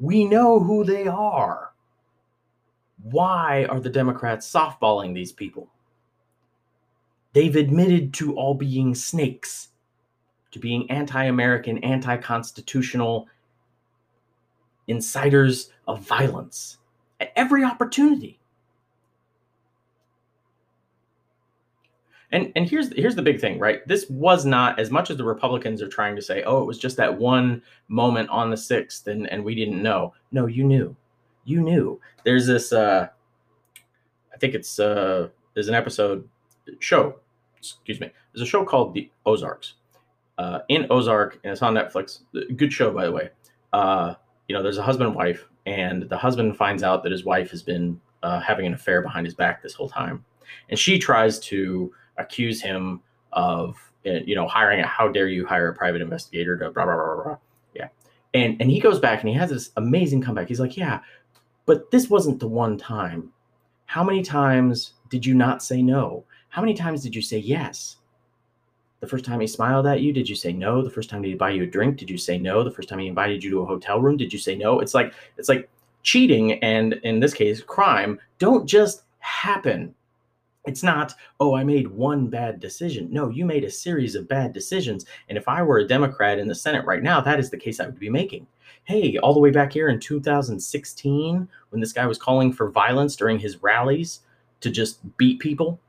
We 0.01 0.25
know 0.25 0.59
who 0.59 0.83
they 0.83 1.07
are. 1.07 1.66
Why 3.11 3.67
are 3.67 3.79
the 3.79 3.91
Democrats 3.91 4.51
softballing 4.51 5.15
these 5.15 5.31
people? 5.31 5.69
They've 7.35 7.55
admitted 7.55 8.13
to 8.15 8.35
all 8.35 8.55
being 8.55 8.97
snakes, 8.97 9.69
to 10.51 10.59
being 10.59 10.91
anti 10.91 11.25
American, 11.25 11.79
anti 11.85 12.17
constitutional, 12.17 13.29
inciters 14.89 15.71
of 15.87 16.01
violence 16.01 16.79
at 17.21 17.33
every 17.37 17.63
opportunity. 17.63 18.41
And 22.33 22.51
and 22.57 22.69
here's 22.69 22.93
here's 22.95 23.15
the 23.15 23.23
big 23.23 23.41
thing, 23.41 23.61
right? 23.61 23.87
This 23.87 24.11
was 24.11 24.45
not 24.45 24.81
as 24.81 24.91
much 24.91 25.11
as 25.11 25.17
the 25.17 25.25
Republicans 25.25 25.81
are 25.81 25.89
trying 25.89 26.17
to 26.17 26.23
say, 26.23 26.43
oh, 26.43 26.61
it 26.61 26.67
was 26.67 26.79
just 26.79 26.97
that 26.97 27.17
one 27.17 27.63
moment 27.87 28.29
on 28.31 28.51
the 28.51 28.57
sixth, 28.57 29.07
and 29.07 29.31
and 29.31 29.45
we 29.45 29.55
didn't 29.55 29.81
know. 29.81 30.13
No, 30.33 30.47
you 30.47 30.65
knew, 30.65 30.97
you 31.47 31.63
knew. 31.63 32.01
There's 32.25 32.47
this. 32.47 32.73
uh 32.73 33.09
I 34.35 34.39
think 34.39 34.55
it's 34.55 34.79
uh 34.79 35.29
there's 35.55 35.69
an 35.69 35.75
episode 35.75 36.29
show, 36.81 37.17
excuse 37.57 38.01
me. 38.01 38.11
There's 38.33 38.47
a 38.47 38.51
show 38.51 38.65
called 38.65 38.93
The 38.93 39.11
Ozarks. 39.25 39.75
Uh, 40.39 40.59
in 40.69 40.87
Ozark, 40.91 41.39
and 41.45 41.51
it's 41.51 41.63
on 41.63 41.73
Netflix. 41.73 42.21
Good 42.57 42.71
show, 42.71 42.91
by 42.91 43.07
the 43.07 43.13
way. 43.13 43.31
Uh, 43.73 44.13
you 44.49 44.55
know, 44.55 44.63
there's 44.63 44.77
a 44.77 44.83
husband 44.83 45.07
and 45.07 45.17
wife, 45.17 45.47
and 45.65 46.03
the 46.11 46.17
husband 46.19 46.59
finds 46.59 46.83
out 46.83 47.03
that 47.05 47.11
his 47.11 47.25
wife 47.25 47.51
has 47.51 47.63
been 47.63 47.99
uh, 48.23 48.39
having 48.41 48.67
an 48.67 48.75
affair 48.75 49.01
behind 49.01 49.27
his 49.27 49.35
back 49.35 49.63
this 49.63 49.73
whole 49.73 49.89
time, 49.89 50.23
and 50.69 50.79
she 50.79 50.99
tries 50.99 51.39
to 51.39 51.91
accuse 52.19 52.61
him 52.61 53.01
of 53.33 53.77
eh, 54.05 54.21
you 54.27 54.35
know 54.35 54.47
hiring 54.47 54.81
a 54.81 54.87
how 54.87 55.09
dare 55.09 55.29
you 55.29 55.47
hire 55.47 55.69
a 55.69 55.75
private 55.75 56.03
investigator 56.03 56.59
to 56.59 56.71
blah 56.71 56.85
blah 56.85 56.95
blah 56.95 57.15
blah. 57.15 57.25
blah. 57.25 57.37
Yeah, 57.75 57.89
and 58.35 58.61
and 58.61 58.71
he 58.71 58.79
goes 58.79 58.99
back 58.99 59.21
and 59.21 59.31
he 59.31 59.35
has 59.37 59.49
this 59.49 59.71
amazing 59.79 60.21
comeback. 60.21 60.49
He's 60.49 60.61
like, 60.61 60.77
yeah, 60.77 61.01
but 61.67 61.91
this 61.91 62.09
wasn't 62.09 62.41
the 62.41 62.49
one 62.49 62.79
time. 62.79 63.33
How 63.87 64.03
many 64.03 64.23
times 64.23 64.95
did 65.11 65.27
you 65.27 65.35
not 65.35 65.63
say 65.63 65.83
no? 65.83 66.25
How 66.49 66.63
many 66.63 66.75
times 66.75 67.03
did 67.03 67.15
you 67.15 67.23
say 67.23 67.39
yes? 67.39 67.97
The 69.01 69.07
first 69.07 69.25
time 69.25 69.41
he 69.41 69.47
smiled 69.47 69.87
at 69.87 70.01
you, 70.01 70.13
did 70.13 70.29
you 70.29 70.35
say 70.35 70.53
no? 70.53 70.83
The 70.83 70.91
first 70.91 71.11
time 71.11 71.23
he 71.23 71.35
buy 71.35 71.51
you 71.51 71.65
a 71.65 71.67
drink, 71.67 71.99
did 71.99 72.09
you 72.09 72.17
say 72.17 72.39
no? 72.39 72.65
The 72.65 72.71
first 72.71 72.89
time 72.89 72.99
he 72.99 73.09
invited 73.09 73.45
you 73.45 73.51
to 73.51 73.61
a 73.61 73.67
hotel 73.67 74.01
room, 74.01 74.17
did 74.17 74.33
you 74.33 74.39
say 74.39 74.57
no? 74.57 74.81
It's 74.81 74.95
like 74.95 75.13
it's 75.37 75.49
like 75.49 75.69
cheating 76.03 76.53
and 76.63 76.95
in 77.03 77.19
this 77.19 77.35
case 77.35 77.61
crime 77.63 78.19
don't 78.39 78.65
just 78.65 79.03
happen 79.19 79.93
it's 80.67 80.83
not, 80.83 81.15
oh, 81.39 81.55
I 81.55 81.65
made 81.65 81.87
one 81.87 82.27
bad 82.27 82.61
decision. 82.61 83.09
No, 83.11 83.29
you 83.29 83.45
made 83.45 83.65
a 83.65 83.71
series 83.71 84.15
of 84.15 84.29
bad 84.29 84.53
decisions. 84.53 85.07
And 85.29 85.39
if 85.39 85.49
I 85.49 85.63
were 85.63 85.79
a 85.79 85.87
Democrat 85.87 86.39
in 86.39 86.49
the 86.49 86.55
Senate 86.55 86.85
right 86.85 87.03
now, 87.03 87.21
that 87.21 87.39
is 87.39 87.51
the 87.51 87.57
case 87.57 87.79
I 87.79 87.87
would 87.87 87.99
be 87.99 88.11
making. 88.11 88.47
Hey, 88.87 89.17
all 89.19 89.35
the 89.35 89.41
way 89.41 89.51
back 89.51 89.73
here 89.73 89.89
in 89.89 89.99
2016, 89.99 91.49
when 91.71 91.81
this 91.81 91.93
guy 91.93 92.07
was 92.07 92.19
calling 92.19 92.53
for 92.53 92.71
violence 92.71 93.17
during 93.17 93.37
his 93.37 93.61
rallies 93.61 94.21
to 94.61 94.71
just 94.71 95.01
beat 95.17 95.41
people 95.41 95.81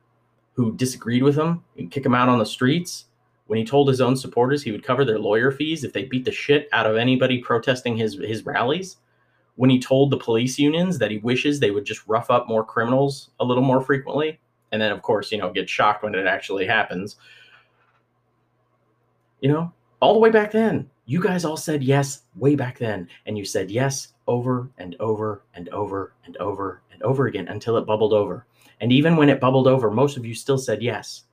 who 0.53 0.75
disagreed 0.75 1.21
with 1.21 1.37
him 1.37 1.63
and 1.77 1.91
kick 1.91 2.01
them 2.01 2.15
out 2.15 2.27
on 2.27 2.39
the 2.39 2.45
streets, 2.45 3.05
when 3.45 3.59
he 3.59 3.63
told 3.63 3.87
his 3.87 4.01
own 4.01 4.15
supporters 4.15 4.63
he 4.63 4.71
would 4.71 4.83
cover 4.83 5.05
their 5.05 5.19
lawyer 5.19 5.51
fees 5.51 5.83
if 5.83 5.93
they 5.93 6.05
beat 6.05 6.25
the 6.25 6.31
shit 6.31 6.67
out 6.73 6.87
of 6.87 6.95
anybody 6.95 7.37
protesting 7.37 7.95
his 7.95 8.15
his 8.15 8.47
rallies, 8.47 8.97
when 9.57 9.69
he 9.69 9.79
told 9.79 10.09
the 10.09 10.17
police 10.17 10.57
unions 10.57 10.97
that 10.97 11.11
he 11.11 11.19
wishes 11.19 11.59
they 11.59 11.69
would 11.69 11.85
just 11.85 12.01
rough 12.07 12.31
up 12.31 12.47
more 12.47 12.65
criminals 12.65 13.29
a 13.39 13.45
little 13.45 13.63
more 13.63 13.79
frequently, 13.79 14.39
and 14.71 14.81
then 14.81 14.91
of 14.91 15.03
course, 15.03 15.31
you 15.31 15.37
know, 15.37 15.53
get 15.53 15.69
shocked 15.69 16.01
when 16.01 16.15
it 16.15 16.25
actually 16.25 16.65
happens. 16.65 17.17
You 19.39 19.49
know, 19.49 19.71
all 19.99 20.13
the 20.15 20.19
way 20.19 20.31
back 20.31 20.51
then, 20.51 20.89
you 21.07 21.23
guys 21.23 21.45
all 21.45 21.57
said 21.57 21.81
yes 21.81 22.23
way 22.35 22.55
back 22.55 22.77
then, 22.77 23.07
and 23.25 23.37
you 23.37 23.45
said 23.45 23.71
yes 23.71 24.09
over 24.27 24.69
and 24.77 24.95
over 24.99 25.41
and 25.55 25.69
over 25.69 26.13
and 26.25 26.35
over 26.37 26.81
and 26.91 27.01
over 27.01 27.27
again 27.27 27.47
until 27.47 27.77
it 27.77 27.85
bubbled 27.85 28.13
over. 28.13 28.45
And 28.81 28.91
even 28.91 29.15
when 29.15 29.29
it 29.29 29.39
bubbled 29.39 29.67
over, 29.67 29.89
most 29.89 30.17
of 30.17 30.25
you 30.25 30.35
still 30.35 30.57
said 30.57 30.83
yes. 30.83 31.23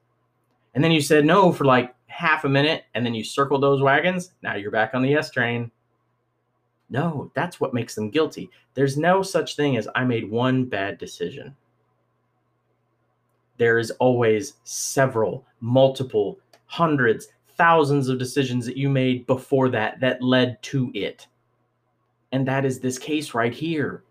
And 0.75 0.83
then 0.83 0.93
you 0.93 1.01
said 1.01 1.25
no 1.25 1.53
for 1.53 1.65
like 1.65 1.95
half 2.07 2.45
a 2.45 2.49
minute, 2.49 2.85
and 2.95 3.05
then 3.05 3.15
you 3.15 3.25
circled 3.25 3.65
those 3.65 3.83
wagons. 3.83 4.33
Now 4.43 4.55
you're 4.55 4.71
back 4.71 4.95
on 4.95 5.03
the 5.03 5.11
yes 5.11 5.31
train. 5.33 5.73
No, 6.89 7.33
that's 7.35 7.59
what 7.59 7.75
makes 7.75 7.97
them 7.97 8.11
guilty. 8.11 8.51
There's 8.75 8.97
no 8.97 9.23
such 9.23 9.57
thing 9.57 9.77
as 9.77 9.89
I 9.97 10.05
made 10.05 10.31
one 10.31 10.67
bad 10.67 10.99
decision. 10.99 11.57
There 13.57 13.79
is 13.79 13.91
always 13.93 14.55
several, 14.63 15.45
multiple, 15.61 16.39
hundreds, 16.67 17.29
thousands 17.57 18.09
of 18.09 18.19
decisions 18.19 18.67
that 18.67 18.77
you 18.77 18.89
made 18.89 19.27
before 19.27 19.69
that 19.71 20.01
that 20.01 20.23
led 20.23 20.63
to 20.63 20.91
it. 20.95 21.27
And 22.33 22.47
that 22.49 22.65
is 22.65 22.81
this 22.81 22.99
case 22.99 23.35
right 23.35 23.53
here. 23.53 24.05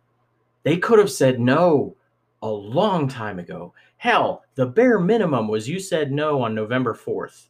They 0.63 0.77
could 0.77 0.99
have 0.99 1.11
said 1.11 1.39
no 1.39 1.95
a 2.41 2.49
long 2.49 3.07
time 3.07 3.39
ago. 3.39 3.73
Hell, 3.97 4.43
the 4.55 4.65
bare 4.65 4.99
minimum 4.99 5.47
was 5.47 5.67
you 5.67 5.79
said 5.79 6.11
no 6.11 6.41
on 6.41 6.55
November 6.55 6.93
4th 6.93 7.47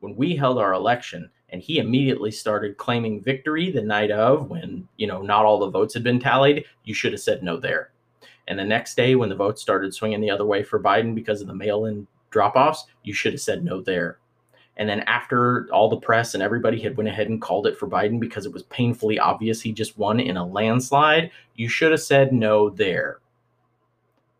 when 0.00 0.16
we 0.16 0.36
held 0.36 0.58
our 0.58 0.74
election 0.74 1.30
and 1.48 1.62
he 1.62 1.78
immediately 1.78 2.30
started 2.30 2.76
claiming 2.76 3.22
victory 3.22 3.70
the 3.70 3.80
night 3.80 4.10
of 4.10 4.50
when, 4.50 4.86
you 4.96 5.06
know, 5.06 5.22
not 5.22 5.44
all 5.44 5.58
the 5.58 5.70
votes 5.70 5.94
had 5.94 6.02
been 6.02 6.20
tallied, 6.20 6.64
you 6.84 6.92
should 6.92 7.12
have 7.12 7.20
said 7.20 7.42
no 7.42 7.56
there. 7.56 7.92
And 8.48 8.58
the 8.58 8.64
next 8.64 8.96
day 8.96 9.14
when 9.14 9.28
the 9.28 9.34
votes 9.34 9.62
started 9.62 9.94
swinging 9.94 10.20
the 10.20 10.30
other 10.30 10.44
way 10.44 10.62
for 10.62 10.80
Biden 10.80 11.14
because 11.14 11.40
of 11.40 11.46
the 11.46 11.54
mail-in 11.54 12.06
drop-offs, 12.30 12.86
you 13.02 13.14
should 13.14 13.32
have 13.32 13.40
said 13.40 13.64
no 13.64 13.80
there. 13.80 14.18
And 14.76 14.88
then 14.88 15.00
after 15.00 15.68
all 15.72 15.88
the 15.88 15.96
press 15.96 16.34
and 16.34 16.42
everybody 16.42 16.80
had 16.80 16.96
went 16.96 17.08
ahead 17.08 17.28
and 17.28 17.40
called 17.40 17.66
it 17.66 17.78
for 17.78 17.88
Biden 17.88 18.18
because 18.18 18.44
it 18.44 18.52
was 18.52 18.64
painfully 18.64 19.18
obvious 19.18 19.60
he 19.60 19.72
just 19.72 19.96
won 19.96 20.18
in 20.18 20.36
a 20.36 20.46
landslide, 20.46 21.30
you 21.54 21.68
should 21.68 21.92
have 21.92 22.00
said 22.02 22.32
no 22.32 22.70
there. 22.70 23.20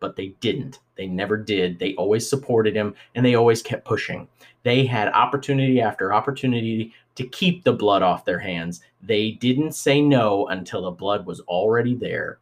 But 0.01 0.17
they 0.17 0.29
didn't. 0.41 0.81
They 0.97 1.07
never 1.07 1.37
did. 1.37 1.79
They 1.79 1.95
always 1.95 2.29
supported 2.29 2.75
him 2.75 2.95
and 3.15 3.25
they 3.25 3.37
always 3.37 3.63
kept 3.63 3.85
pushing. 3.85 4.29
They 4.65 4.85
had 4.85 5.09
opportunity 5.09 5.81
after 5.81 6.13
opportunity 6.13 6.93
to 7.15 7.27
keep 7.29 7.63
the 7.63 7.73
blood 7.73 8.03
off 8.03 8.25
their 8.25 8.39
hands. 8.39 8.81
They 9.03 9.33
didn't 9.33 9.73
say 9.73 10.01
no 10.01 10.49
until 10.49 10.83
the 10.83 10.91
blood 10.91 11.27
was 11.27 11.41
already 11.41 11.95
there. 11.95 12.39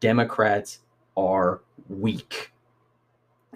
Democrats 0.00 0.80
are 1.16 1.60
weak. 1.88 2.52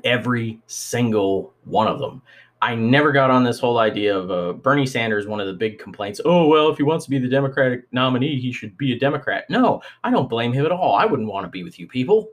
Every 0.02 0.60
single 0.66 1.54
one 1.64 1.88
of 1.88 1.98
them. 1.98 2.20
I 2.64 2.74
never 2.74 3.12
got 3.12 3.30
on 3.30 3.44
this 3.44 3.58
whole 3.58 3.76
idea 3.76 4.16
of 4.16 4.30
uh, 4.30 4.54
Bernie 4.54 4.86
Sanders. 4.86 5.26
One 5.26 5.38
of 5.38 5.46
the 5.46 5.52
big 5.52 5.78
complaints. 5.78 6.18
Oh 6.24 6.48
well, 6.48 6.70
if 6.70 6.78
he 6.78 6.82
wants 6.82 7.04
to 7.04 7.10
be 7.10 7.18
the 7.18 7.28
Democratic 7.28 7.92
nominee, 7.92 8.40
he 8.40 8.52
should 8.52 8.74
be 8.78 8.94
a 8.94 8.98
Democrat. 8.98 9.44
No, 9.50 9.82
I 10.02 10.10
don't 10.10 10.30
blame 10.30 10.50
him 10.50 10.64
at 10.64 10.72
all. 10.72 10.94
I 10.94 11.04
wouldn't 11.04 11.28
want 11.28 11.44
to 11.44 11.50
be 11.50 11.62
with 11.62 11.78
you 11.78 11.86
people. 11.86 12.30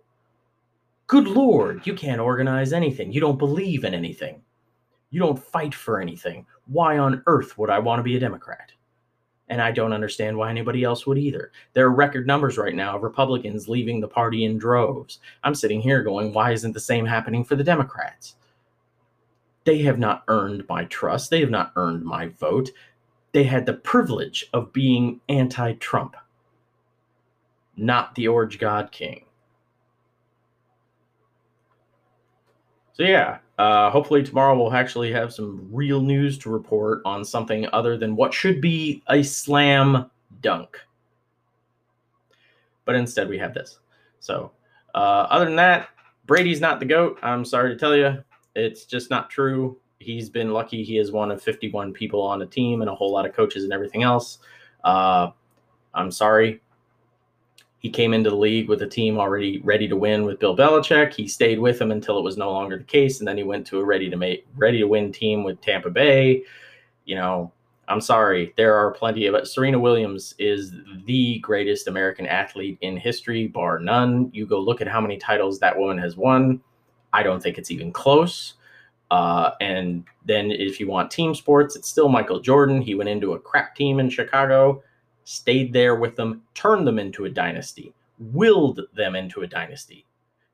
Good 1.07 1.27
lord, 1.27 1.85
you 1.85 1.93
can't 1.93 2.21
organize 2.21 2.71
anything. 2.71 3.11
You 3.11 3.19
don't 3.19 3.37
believe 3.37 3.83
in 3.83 3.93
anything. 3.93 4.41
You 5.09 5.19
don't 5.19 5.37
fight 5.37 5.75
for 5.75 5.99
anything. 5.99 6.45
Why 6.65 6.97
on 6.97 7.23
earth 7.27 7.57
would 7.57 7.69
I 7.69 7.79
want 7.79 7.99
to 7.99 8.03
be 8.03 8.15
a 8.15 8.19
Democrat? 8.21 8.71
And 9.49 9.61
I 9.61 9.73
don't 9.73 9.91
understand 9.91 10.37
why 10.37 10.49
anybody 10.49 10.85
else 10.85 11.05
would 11.05 11.17
either. 11.17 11.51
There 11.73 11.87
are 11.87 11.91
record 11.93 12.25
numbers 12.25 12.57
right 12.57 12.73
now 12.73 12.95
of 12.95 13.03
Republicans 13.03 13.67
leaving 13.67 13.99
the 13.99 14.07
party 14.07 14.45
in 14.45 14.57
droves. 14.57 15.19
I'm 15.43 15.55
sitting 15.55 15.81
here 15.81 16.03
going, 16.03 16.31
why 16.33 16.53
isn't 16.53 16.71
the 16.71 16.79
same 16.79 17.05
happening 17.05 17.43
for 17.43 17.57
the 17.57 17.65
Democrats? 17.65 18.37
They 19.71 19.83
have 19.83 19.99
not 19.99 20.25
earned 20.27 20.65
my 20.67 20.83
trust. 20.83 21.29
They 21.29 21.39
have 21.39 21.49
not 21.49 21.71
earned 21.77 22.03
my 22.03 22.27
vote. 22.27 22.71
They 23.31 23.45
had 23.45 23.65
the 23.65 23.71
privilege 23.71 24.45
of 24.51 24.73
being 24.73 25.21
anti 25.29 25.75
Trump, 25.75 26.17
not 27.77 28.13
the 28.15 28.27
Orange 28.27 28.59
God 28.59 28.91
King. 28.91 29.23
So, 32.91 33.03
yeah, 33.03 33.37
uh, 33.57 33.89
hopefully 33.91 34.23
tomorrow 34.23 34.57
we'll 34.57 34.73
actually 34.73 35.13
have 35.13 35.31
some 35.31 35.65
real 35.71 36.01
news 36.01 36.37
to 36.39 36.49
report 36.49 37.01
on 37.05 37.23
something 37.23 37.65
other 37.71 37.95
than 37.95 38.17
what 38.17 38.33
should 38.33 38.59
be 38.59 39.01
a 39.07 39.23
slam 39.23 40.11
dunk. 40.41 40.77
But 42.83 42.95
instead, 42.95 43.29
we 43.29 43.37
have 43.37 43.53
this. 43.53 43.79
So, 44.19 44.51
uh, 44.93 45.27
other 45.29 45.45
than 45.45 45.55
that, 45.55 45.87
Brady's 46.25 46.59
not 46.59 46.81
the 46.81 46.85
GOAT. 46.85 47.19
I'm 47.23 47.45
sorry 47.45 47.69
to 47.69 47.79
tell 47.79 47.95
you. 47.95 48.21
It's 48.55 48.85
just 48.85 49.09
not 49.09 49.29
true. 49.29 49.77
He's 49.99 50.29
been 50.29 50.51
lucky. 50.51 50.83
He 50.83 50.97
is 50.97 51.11
one 51.11 51.31
of 51.31 51.41
51 51.41 51.93
people 51.93 52.21
on 52.21 52.41
a 52.41 52.45
team 52.45 52.81
and 52.81 52.89
a 52.89 52.95
whole 52.95 53.11
lot 53.11 53.25
of 53.25 53.33
coaches 53.33 53.63
and 53.63 53.71
everything 53.71 54.03
else. 54.03 54.39
Uh, 54.83 55.31
I'm 55.93 56.11
sorry. 56.11 56.61
He 57.79 57.89
came 57.89 58.13
into 58.13 58.29
the 58.29 58.35
league 58.35 58.69
with 58.69 58.83
a 58.83 58.87
team 58.87 59.17
already 59.17 59.59
ready 59.63 59.87
to 59.87 59.95
win 59.95 60.23
with 60.23 60.39
Bill 60.39 60.55
Belichick. 60.55 61.13
He 61.13 61.27
stayed 61.27 61.59
with 61.59 61.81
him 61.81 61.91
until 61.91 62.19
it 62.19 62.23
was 62.23 62.37
no 62.37 62.51
longer 62.51 62.77
the 62.77 62.83
case, 62.83 63.19
and 63.19 63.27
then 63.27 63.37
he 63.37 63.43
went 63.43 63.65
to 63.67 63.79
a 63.79 63.83
ready 63.83 64.09
to 64.09 64.15
make 64.15 64.45
ready 64.55 64.77
to 64.79 64.87
win 64.87 65.11
team 65.11 65.43
with 65.43 65.59
Tampa 65.61 65.89
Bay. 65.89 66.43
You 67.05 67.15
know, 67.15 67.51
I'm 67.87 67.99
sorry. 67.99 68.53
There 68.55 68.75
are 68.75 68.91
plenty 68.91 69.25
of. 69.25 69.47
Serena 69.47 69.79
Williams 69.79 70.35
is 70.37 70.73
the 71.05 71.39
greatest 71.39 71.87
American 71.87 72.27
athlete 72.27 72.77
in 72.81 72.97
history, 72.97 73.47
bar 73.47 73.79
none. 73.79 74.29
You 74.31 74.45
go 74.45 74.59
look 74.59 74.81
at 74.81 74.87
how 74.87 75.01
many 75.01 75.17
titles 75.17 75.59
that 75.59 75.77
woman 75.77 75.97
has 75.97 76.15
won. 76.15 76.61
I 77.13 77.23
don't 77.23 77.41
think 77.41 77.57
it's 77.57 77.71
even 77.71 77.91
close. 77.91 78.55
Uh, 79.09 79.51
and 79.59 80.05
then 80.25 80.51
if 80.51 80.79
you 80.79 80.87
want 80.87 81.11
team 81.11 81.35
sports, 81.35 81.75
it's 81.75 81.89
still 81.89 82.07
Michael 82.07 82.39
Jordan. 82.39 82.81
He 82.81 82.95
went 82.95 83.09
into 83.09 83.33
a 83.33 83.39
crap 83.39 83.75
team 83.75 83.99
in 83.99 84.09
Chicago, 84.09 84.81
stayed 85.25 85.73
there 85.73 85.95
with 85.95 86.15
them, 86.15 86.43
turned 86.53 86.87
them 86.87 86.97
into 86.97 87.25
a 87.25 87.29
dynasty, 87.29 87.93
willed 88.19 88.79
them 88.93 89.15
into 89.15 89.41
a 89.41 89.47
dynasty. 89.47 90.05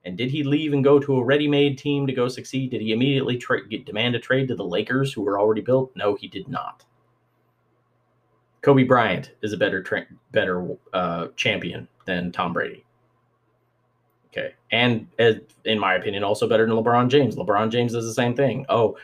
And 0.06 0.18
did 0.18 0.32
he 0.32 0.44
leave 0.44 0.74
and 0.74 0.84
go 0.84 1.00
to 1.00 1.18
a 1.18 1.24
ready-made 1.24 1.78
team 1.78 2.08
to 2.08 2.14
go 2.14 2.28
succeed? 2.30 2.72
Did 2.72 2.82
he 2.82 2.94
immediately 2.94 3.38
tra- 3.38 3.68
get, 3.68 3.86
demand 3.86 4.16
a 4.16 4.20
trade 4.20 4.48
to 4.48 4.56
the 4.56 4.64
Lakers, 4.64 5.14
who 5.14 5.22
were 5.22 5.40
already 5.40 5.62
built? 5.62 5.92
No, 5.96 6.16
he 6.16 6.28
did 6.28 6.48
not. 6.48 6.86
Kobe 8.62 8.84
Bryant 8.84 9.34
is 9.44 9.54
a 9.54 9.58
better 9.58 9.84
tra- 9.84 10.08
better 10.32 10.76
uh, 10.94 11.28
champion 11.36 11.88
than 12.06 12.32
Tom 12.32 12.54
Brady. 12.54 12.86
Okay. 14.38 14.54
And 14.72 15.08
in 15.66 15.80
my 15.80 15.96
opinion, 15.96 16.24
also 16.24 16.48
better 16.48 16.66
than 16.68 16.76
LeBron 16.76 17.10
James. 17.10 17.36
LeBron 17.36 17.72
James 17.72 17.94
does 17.94 18.06
the 18.06 18.14
same 18.14 18.36
thing. 18.36 18.66
Oh, 18.70 18.98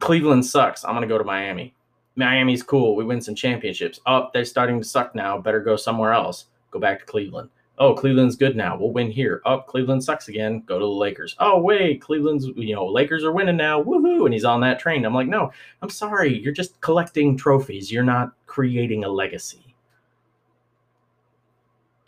Cleveland 0.00 0.44
sucks. 0.44 0.84
I'm 0.84 0.92
going 0.92 1.02
to 1.02 1.08
go 1.08 1.18
to 1.18 1.24
Miami. 1.24 1.74
Miami's 2.16 2.62
cool. 2.62 2.96
We 2.96 3.04
win 3.04 3.20
some 3.20 3.34
championships. 3.34 4.00
Oh, 4.06 4.28
they're 4.32 4.44
starting 4.44 4.80
to 4.80 4.84
suck 4.84 5.14
now. 5.14 5.38
Better 5.38 5.60
go 5.60 5.76
somewhere 5.76 6.12
else. 6.12 6.46
Go 6.70 6.78
back 6.78 7.00
to 7.00 7.04
Cleveland. 7.04 7.50
Oh, 7.78 7.94
Cleveland's 7.94 8.36
good 8.36 8.56
now. 8.56 8.76
We'll 8.76 8.90
win 8.90 9.10
here. 9.10 9.42
Oh, 9.44 9.58
Cleveland 9.58 10.02
sucks 10.02 10.28
again. 10.28 10.62
Go 10.64 10.78
to 10.78 10.84
the 10.84 10.90
Lakers. 10.90 11.36
Oh, 11.38 11.60
wait, 11.60 12.00
Cleveland's, 12.00 12.46
you 12.56 12.74
know, 12.74 12.86
Lakers 12.86 13.22
are 13.22 13.32
winning 13.32 13.58
now. 13.58 13.82
Woohoo. 13.82 14.24
And 14.24 14.32
he's 14.32 14.46
on 14.46 14.62
that 14.62 14.78
train. 14.78 15.04
I'm 15.04 15.14
like, 15.14 15.28
no, 15.28 15.52
I'm 15.82 15.90
sorry. 15.90 16.38
You're 16.38 16.54
just 16.54 16.80
collecting 16.80 17.36
trophies. 17.36 17.92
You're 17.92 18.02
not 18.02 18.32
creating 18.46 19.04
a 19.04 19.08
legacy. 19.08 19.76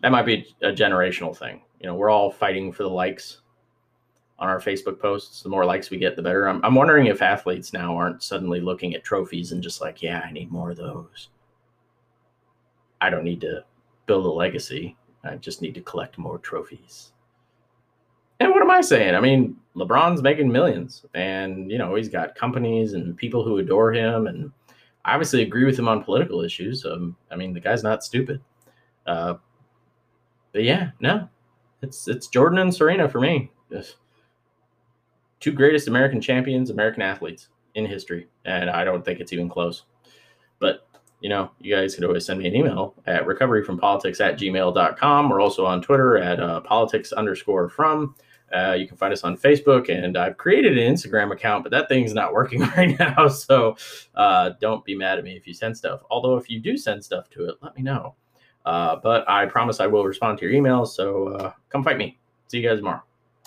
That 0.01 0.11
might 0.11 0.25
be 0.25 0.55
a 0.63 0.73
generational 0.73 1.37
thing 1.37 1.61
you 1.81 1.87
know, 1.87 1.95
we're 1.95 2.11
all 2.11 2.31
fighting 2.31 2.73
for 2.73 2.83
the 2.83 2.89
likes 2.89 3.39
on 4.39 4.49
our 4.49 4.61
Facebook 4.61 5.01
posts. 5.01 5.43
The 5.43 5.49
more 5.49 5.65
likes 5.65 5.91
we 5.91 5.99
get, 5.99 6.17
the 6.17 6.23
better. 6.23 6.49
I'm, 6.49 6.65
I'm 6.65 6.75
wondering 6.75 7.07
if 7.07 7.23
athletes 7.23 7.73
now 7.73 7.97
aren't 7.97 8.23
suddenly 8.23 8.61
looking 8.61 8.95
at 8.95 9.05
trophies 9.05 9.53
and 9.53 9.63
just 9.63 9.81
like, 9.81 10.03
yeah, 10.03 10.23
I 10.25 10.33
need 10.33 10.51
more 10.51 10.71
of 10.71 10.77
those. 10.77 11.29
I 13.01 13.11
don't 13.11 13.25
need 13.25 13.41
to 13.43 13.65
build 14.07 14.27
a 14.27 14.31
legacy. 14.31 14.97
I 15.25 15.37
just 15.37 15.63
need 15.63 15.75
to 15.75 15.81
collect 15.81 16.19
more 16.19 16.39
trophies. 16.39 17.13
And 18.41 18.51
what 18.51 18.63
am 18.63 18.71
I 18.71 18.81
saying? 18.81 19.15
I 19.15 19.21
mean, 19.21 19.57
LeBron's 19.75 20.23
making 20.23 20.51
millions 20.51 21.05
and, 21.15 21.71
you 21.71 21.79
know, 21.79 21.95
he's 21.97 22.09
got 22.09 22.37
companies 22.37 22.93
and 22.93 23.17
people 23.17 23.45
who 23.45 23.59
adore 23.59 23.93
him. 23.93 24.29
And 24.29 24.53
I 25.05 25.15
obviously 25.15 25.43
agree 25.43 25.65
with 25.65 25.79
him 25.79 25.89
on 25.89 26.05
political 26.05 26.43
issues. 26.43 26.85
Um, 26.85 27.17
I 27.31 27.37
mean, 27.37 27.53
the 27.53 27.61
guy's 27.61 27.83
not 27.83 28.05
stupid. 28.05 28.41
Uh, 29.07 29.35
but 30.53 30.63
yeah, 30.63 30.91
no, 31.01 31.29
it's 31.83 32.09
it's 32.09 32.27
Jordan 32.29 32.59
and 32.59 32.75
Serena 32.75 33.09
for 33.09 33.21
me. 33.21 33.51
Just 33.71 33.97
two 35.41 35.53
greatest 35.53 35.89
American 35.89 36.21
champions, 36.21 36.71
American 36.71 37.03
athletes 37.03 37.49
in 37.75 37.87
history, 37.87 38.29
and 38.45 38.71
I 38.71 38.85
don't 38.85 39.05
think 39.05 39.21
it's 39.21 39.33
even 39.33 39.49
close. 39.49 39.85
But 40.59 40.89
you 41.21 41.29
know, 41.29 41.51
you 41.61 41.75
guys 41.75 41.95
could 41.95 42.05
always 42.05 42.27
send 42.27 42.39
me 42.39 42.47
an 42.47 42.55
email 42.55 42.95
at 43.07 43.25
recoveryfrompolitics 43.25 44.21
at 44.21 44.39
gmail.com. 44.39 45.29
We're 45.29 45.41
also 45.41 45.67
on 45.67 45.83
Twitter 45.83 46.17
at 46.19 46.41
uh, 46.41 46.61
politics 46.61 47.13
underscore 47.13 47.69
from. 47.69 48.15
Uh, 48.55 48.73
you 48.73 48.89
can 48.89 48.97
find 48.97 49.13
us 49.13 49.25
on 49.25 49.37
Facebook, 49.37 49.91
and 49.91 50.17
I've 50.17 50.39
created 50.39 50.79
an 50.79 50.95
Instagram 50.95 51.33
account, 51.33 51.65
but 51.65 51.71
that 51.71 51.89
thing's 51.89 52.15
not 52.15 52.33
working 52.33 52.61
right 52.77 52.99
now. 52.99 53.29
So 53.29 53.77
uh, 54.15 54.51
don't 54.61 54.85
be 54.85 54.95
mad 54.95 55.19
at 55.19 55.25
me 55.25 55.37
if 55.37 55.47
you 55.47 55.53
send 55.53 55.77
stuff. 55.77 56.01
Although, 56.11 56.37
if 56.37 56.49
you 56.49 56.61
do 56.61 56.77
send 56.77 57.05
stuff 57.05 57.29
to 57.31 57.49
it, 57.49 57.57
let 57.61 57.77
me 57.77 57.83
know. 57.83 58.15
Uh, 58.65 58.97
but 59.03 59.29
I 59.29 59.47
promise 59.47 59.81
I 59.81 59.87
will 59.87 60.05
respond 60.05 60.39
to 60.39 60.49
your 60.49 60.61
emails. 60.61 60.89
So 60.89 61.29
uh, 61.29 61.53
come 61.71 61.83
fight 61.83 61.99
me. 61.99 62.19
See 62.49 62.59
you 62.59 62.69
guys 62.69 62.79
tomorrow. 62.79 63.03